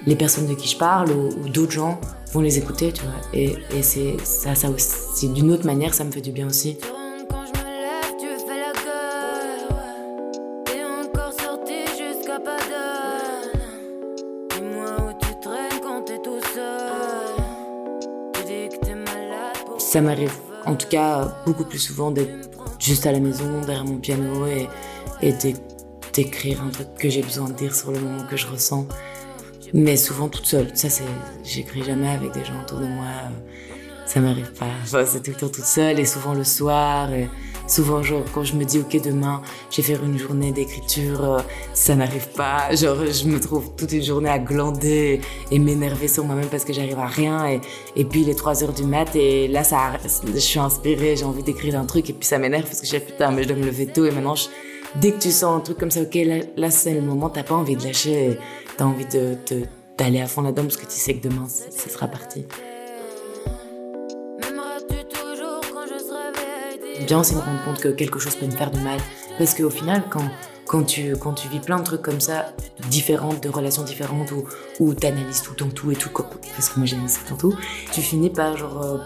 les 0.07 0.15
personnes 0.15 0.47
de 0.47 0.55
qui 0.55 0.67
je 0.67 0.75
parle 0.75 1.11
ou, 1.11 1.47
d'autres 1.49 1.73
gens 1.73 2.01
vont 2.31 2.41
les 2.41 2.57
écouter, 2.57 2.91
tu 2.91 3.03
vois. 3.03 3.13
Et, 3.35 3.55
c'est 3.83 4.15
ça, 4.23 4.55
ça 4.55 4.71
aussi, 4.71 5.29
d'une 5.29 5.51
autre 5.51 5.67
manière, 5.67 5.93
ça 5.93 6.03
me 6.03 6.11
fait 6.11 6.21
du 6.21 6.31
bien 6.31 6.47
aussi. 6.47 6.79
Ça 19.77 20.01
m'arrive 20.01 20.52
en 20.65 20.75
tout 20.75 20.87
cas 20.87 21.35
beaucoup 21.45 21.65
plus 21.65 21.79
souvent 21.79 22.11
d'être 22.11 22.49
juste 22.79 23.05
à 23.05 23.11
la 23.11 23.19
maison 23.19 23.61
derrière 23.61 23.85
mon 23.85 23.97
piano 23.97 24.45
et, 24.47 24.67
d'écrire 26.13 26.61
un 26.61 26.69
truc 26.69 26.87
que 26.99 27.09
j'ai 27.09 27.21
besoin 27.21 27.49
de 27.49 27.53
dire 27.53 27.73
sur 27.73 27.91
le 27.91 27.99
moment 27.99 28.23
que 28.27 28.37
je 28.37 28.45
ressens. 28.45 28.87
Mais 29.73 29.97
souvent 29.97 30.29
toute 30.29 30.45
seule. 30.45 30.67
Ça, 30.75 30.89
c'est, 30.89 31.05
j'écris 31.43 31.83
jamais 31.83 32.09
avec 32.09 32.33
des 32.33 32.45
gens 32.45 32.61
autour 32.61 32.79
de 32.79 32.85
moi. 32.85 33.07
Ça 34.05 34.19
m'arrive 34.19 34.51
pas. 34.53 35.05
c'est 35.05 35.23
tout 35.23 35.31
le 35.31 35.37
temps 35.37 35.49
toute 35.49 35.65
seule 35.65 35.99
et 35.99 36.05
souvent 36.05 36.35
le 36.35 36.43
soir. 36.43 37.09
Souvent, 37.67 38.03
genre, 38.03 38.23
quand 38.33 38.43
je 38.43 38.55
me 38.55 38.63
dis, 38.63 38.79
OK, 38.79 39.01
demain, 39.01 39.41
je 39.71 39.77
vais 39.77 39.83
faire 39.83 40.03
une 40.03 40.17
journée 40.17 40.51
d'écriture, 40.51 41.23
euh, 41.23 41.39
ça 41.73 41.95
n'arrive 41.95 42.27
pas. 42.29 42.73
Genre, 42.75 43.05
je 43.05 43.25
me 43.25 43.39
trouve 43.39 43.71
toute 43.75 43.91
une 43.91 44.03
journée 44.03 44.29
à 44.29 44.39
glander 44.39 45.21
et 45.51 45.59
m'énerver 45.59 46.07
sur 46.07 46.25
moi-même 46.25 46.47
parce 46.47 46.65
que 46.65 46.73
j'arrive 46.73 46.99
à 46.99 47.07
rien. 47.07 47.59
Et, 47.95 48.05
puis, 48.05 48.21
il 48.21 48.29
est 48.29 48.35
3 48.35 48.63
heures 48.63 48.73
du 48.73 48.83
mat 48.83 49.15
et 49.15 49.47
là, 49.47 49.63
ça, 49.63 49.93
je 50.33 50.39
suis 50.39 50.59
inspirée, 50.59 51.15
j'ai 51.15 51.25
envie 51.25 51.43
d'écrire 51.43 51.79
un 51.79 51.85
truc 51.85 52.09
et 52.09 52.13
puis 52.13 52.27
ça 52.27 52.37
m'énerve 52.37 52.65
parce 52.65 52.81
que 52.81 52.87
je 52.87 52.95
dis, 52.97 52.99
putain, 52.99 53.31
mais 53.31 53.43
je 53.43 53.49
dois 53.49 53.57
me 53.57 53.65
lever 53.65 53.87
tôt 53.87 54.05
et 54.05 54.11
maintenant, 54.11 54.35
dès 54.95 55.11
que 55.11 55.19
tu 55.19 55.31
sens 55.31 55.57
un 55.57 55.59
truc 55.59 55.77
comme 55.77 55.91
ça, 55.91 56.01
OK, 56.01 56.17
là, 56.57 56.71
c'est 56.71 56.93
le 56.93 57.01
moment, 57.01 57.29
t'as 57.29 57.43
pas 57.43 57.55
envie 57.55 57.75
de 57.75 57.83
lâcher, 57.83 58.37
t'as 58.77 58.85
envie 58.85 59.05
de, 59.05 59.37
d'aller 59.97 60.21
à 60.21 60.27
fond 60.27 60.41
là-dedans 60.41 60.63
parce 60.63 60.77
que 60.77 60.85
tu 60.85 60.97
sais 60.97 61.15
que 61.15 61.27
demain, 61.27 61.47
ça 61.47 61.89
sera 61.89 62.07
parti. 62.07 62.45
Bien 67.03 67.19
aussi 67.19 67.35
me 67.35 67.41
rendre 67.41 67.63
compte 67.63 67.79
que 67.79 67.89
quelque 67.89 68.19
chose 68.19 68.35
peut 68.35 68.45
me 68.45 68.51
faire 68.51 68.71
du 68.71 68.79
mal. 68.79 68.99
Parce 69.37 69.53
qu'au 69.53 69.69
final, 69.69 70.03
quand, 70.09 70.29
quand, 70.65 70.83
tu, 70.83 71.15
quand 71.17 71.33
tu 71.33 71.47
vis 71.47 71.59
plein 71.59 71.79
de 71.79 71.83
trucs 71.83 72.01
comme 72.01 72.21
ça, 72.21 72.53
différentes, 72.89 73.41
de 73.43 73.49
relations 73.49 73.83
différentes, 73.83 74.31
où, 74.31 74.45
où 74.79 74.93
tu 74.93 75.07
analyses 75.07 75.41
tout 75.41 75.53
ton 75.53 75.69
tout 75.69 75.91
et 75.91 75.95
tout, 75.95 76.09
parce 76.09 76.69
que 76.69 76.79
moi 76.79 76.85
j'analyse 76.85 77.19
tout 77.19 77.29
ton 77.29 77.35
tout, 77.35 77.57
tu 77.91 78.01
finis 78.01 78.29
par 78.29 78.57
genre 78.57 78.81
euh, 78.83 78.97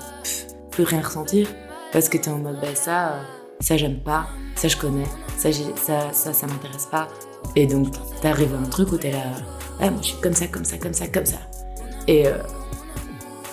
plus 0.71 0.83
rien 0.83 1.01
ressentir. 1.01 1.47
Parce 1.93 2.09
que 2.09 2.17
tu 2.17 2.29
es 2.29 2.31
en 2.31 2.39
mode, 2.39 2.59
bah 2.59 2.75
ça, 2.75 3.19
ça 3.61 3.77
j'aime 3.77 3.99
pas, 3.99 4.27
ça 4.55 4.67
je 4.67 4.75
connais, 4.75 5.05
ça, 5.37 5.49
ça, 5.53 6.11
ça, 6.11 6.33
ça 6.33 6.47
m'intéresse 6.47 6.85
pas. 6.85 7.07
Et 7.55 7.65
donc, 7.65 7.93
t'arrives 8.21 8.53
à 8.53 8.57
un 8.57 8.69
truc 8.69 8.91
où 8.91 8.97
t'es 8.97 9.11
là, 9.11 9.23
ah, 9.79 9.89
moi 9.89 9.99
je 10.01 10.07
suis 10.07 10.17
comme 10.21 10.33
ça, 10.33 10.47
comme 10.47 10.65
ça, 10.65 10.77
comme 10.77 10.93
ça, 10.93 11.07
comme 11.07 11.25
ça. 11.25 11.37
Et, 12.07 12.27
euh, 12.27 12.37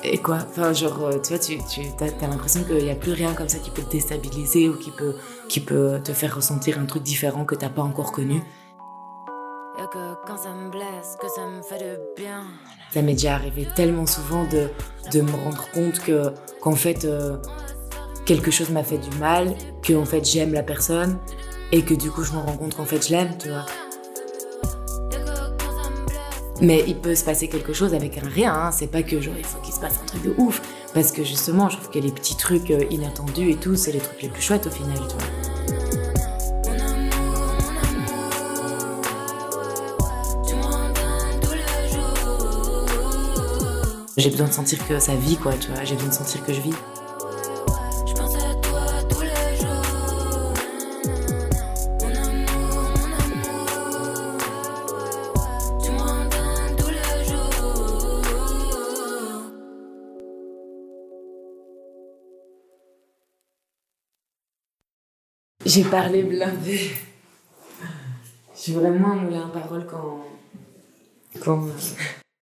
et 0.05 0.19
quoi? 0.19 0.39
Enfin, 0.49 0.73
genre, 0.73 1.07
euh, 1.07 1.19
tu 1.19 1.31
vois, 1.31 1.39
tu, 1.39 1.59
tu 1.69 1.81
as, 2.01 2.27
l'impression 2.29 2.63
qu'il 2.65 2.85
n'y 2.85 2.91
a 2.91 2.95
plus 2.95 3.13
rien 3.13 3.33
comme 3.35 3.49
ça 3.49 3.59
qui 3.59 3.71
peut 3.71 3.83
te 3.83 3.91
déstabiliser 3.91 4.69
ou 4.69 4.77
qui 4.77 4.91
peut, 4.91 5.15
qui 5.49 5.61
peut 5.61 5.99
te 6.03 6.13
faire 6.13 6.35
ressentir 6.35 6.79
un 6.79 6.85
truc 6.85 7.03
différent 7.03 7.45
que 7.45 7.55
tu 7.55 7.65
n'as 7.65 7.71
pas 7.71 7.83
encore 7.83 8.13
connu. 8.13 8.43
que 9.77 10.15
quand 10.27 10.37
ça 10.37 10.51
me 10.53 10.71
blesse, 10.71 11.17
que 11.21 11.29
ça 11.29 11.47
me 11.47 11.63
fait 11.63 11.79
de 11.79 12.01
bien. 12.17 12.45
Ça 12.93 13.03
m'est 13.03 13.15
déjà 13.15 13.35
arrivé 13.35 13.67
tellement 13.75 14.07
souvent 14.07 14.45
de, 14.45 14.69
de 15.13 15.21
me 15.21 15.33
rendre 15.33 15.65
compte 15.73 15.99
que 16.01 16.33
qu'en 16.61 16.77
fait 16.77 17.05
euh, 17.05 17.39
quelque 18.25 18.51
chose 18.51 18.71
m'a 18.71 18.85
fait 18.85 18.99
du 18.99 19.17
mal, 19.19 19.55
que 19.83 19.95
en 19.95 20.05
fait 20.05 20.25
j'aime 20.25 20.53
la 20.53 20.63
personne 20.63 21.19
et 21.73 21.83
que 21.83 21.95
du 21.95 22.11
coup 22.11 22.23
je 22.23 22.33
me 22.33 22.39
rends 22.39 22.57
compte 22.57 22.75
qu'en 22.75 22.85
fait 22.85 23.07
je 23.07 23.13
l'aime, 23.13 23.37
tu 23.39 23.49
vois. 23.49 23.67
Mais 26.61 26.85
il 26.87 26.97
peut 26.97 27.15
se 27.15 27.25
passer 27.25 27.49
quelque 27.49 27.73
chose 27.73 27.95
avec 27.95 28.19
un 28.19 28.29
rien. 28.29 28.55
Hein. 28.55 28.71
C'est 28.73 28.87
pas 28.87 29.03
que 29.03 29.21
genre 29.21 29.35
il 29.37 29.45
faut 29.45 29.59
qu'il 29.59 29.75
se 29.75 29.81
passe 29.81 29.99
un 30.03 30.07
truc 30.07 30.23
de 30.23 30.35
ouf. 30.39 30.63
Parce 30.95 31.11
que 31.11 31.25
justement, 31.25 31.69
je 31.69 31.77
trouve 31.77 31.91
que 31.91 31.99
les 31.99 32.13
petits 32.13 32.37
trucs 32.37 32.71
euh, 32.71 32.85
inattendus 32.91 33.51
et 33.51 33.57
tout, 33.57 33.75
c'est 33.75 33.93
les 33.93 33.99
trucs 33.99 34.23
les 34.23 34.29
plus 34.29 34.43
chouettes 34.43 34.67
au 34.67 34.71
final, 34.71 34.97
tu 35.09 35.17
vois. 35.17 35.55
J'ai 44.17 44.31
besoin 44.31 44.47
de 44.47 44.53
sentir 44.53 44.87
que 44.87 45.01
ça 45.01 45.15
vit, 45.17 45.37
quoi, 45.37 45.55
tu 45.55 45.71
vois. 45.73 45.83
J'ai 45.85 45.97
besoin 45.97 46.11
de 46.11 46.15
sentir 46.15 46.45
que 46.47 46.53
je 46.53 46.61
vis. 46.61 46.75
J'ai 65.75 65.83
parlé 65.83 66.23
blindé. 66.23 66.93
Je 68.55 68.61
suis 68.61 68.73
vraiment 68.75 69.11
un 69.11 69.49
parole 69.49 69.85
quand. 69.91 70.25
quand. 71.43 71.67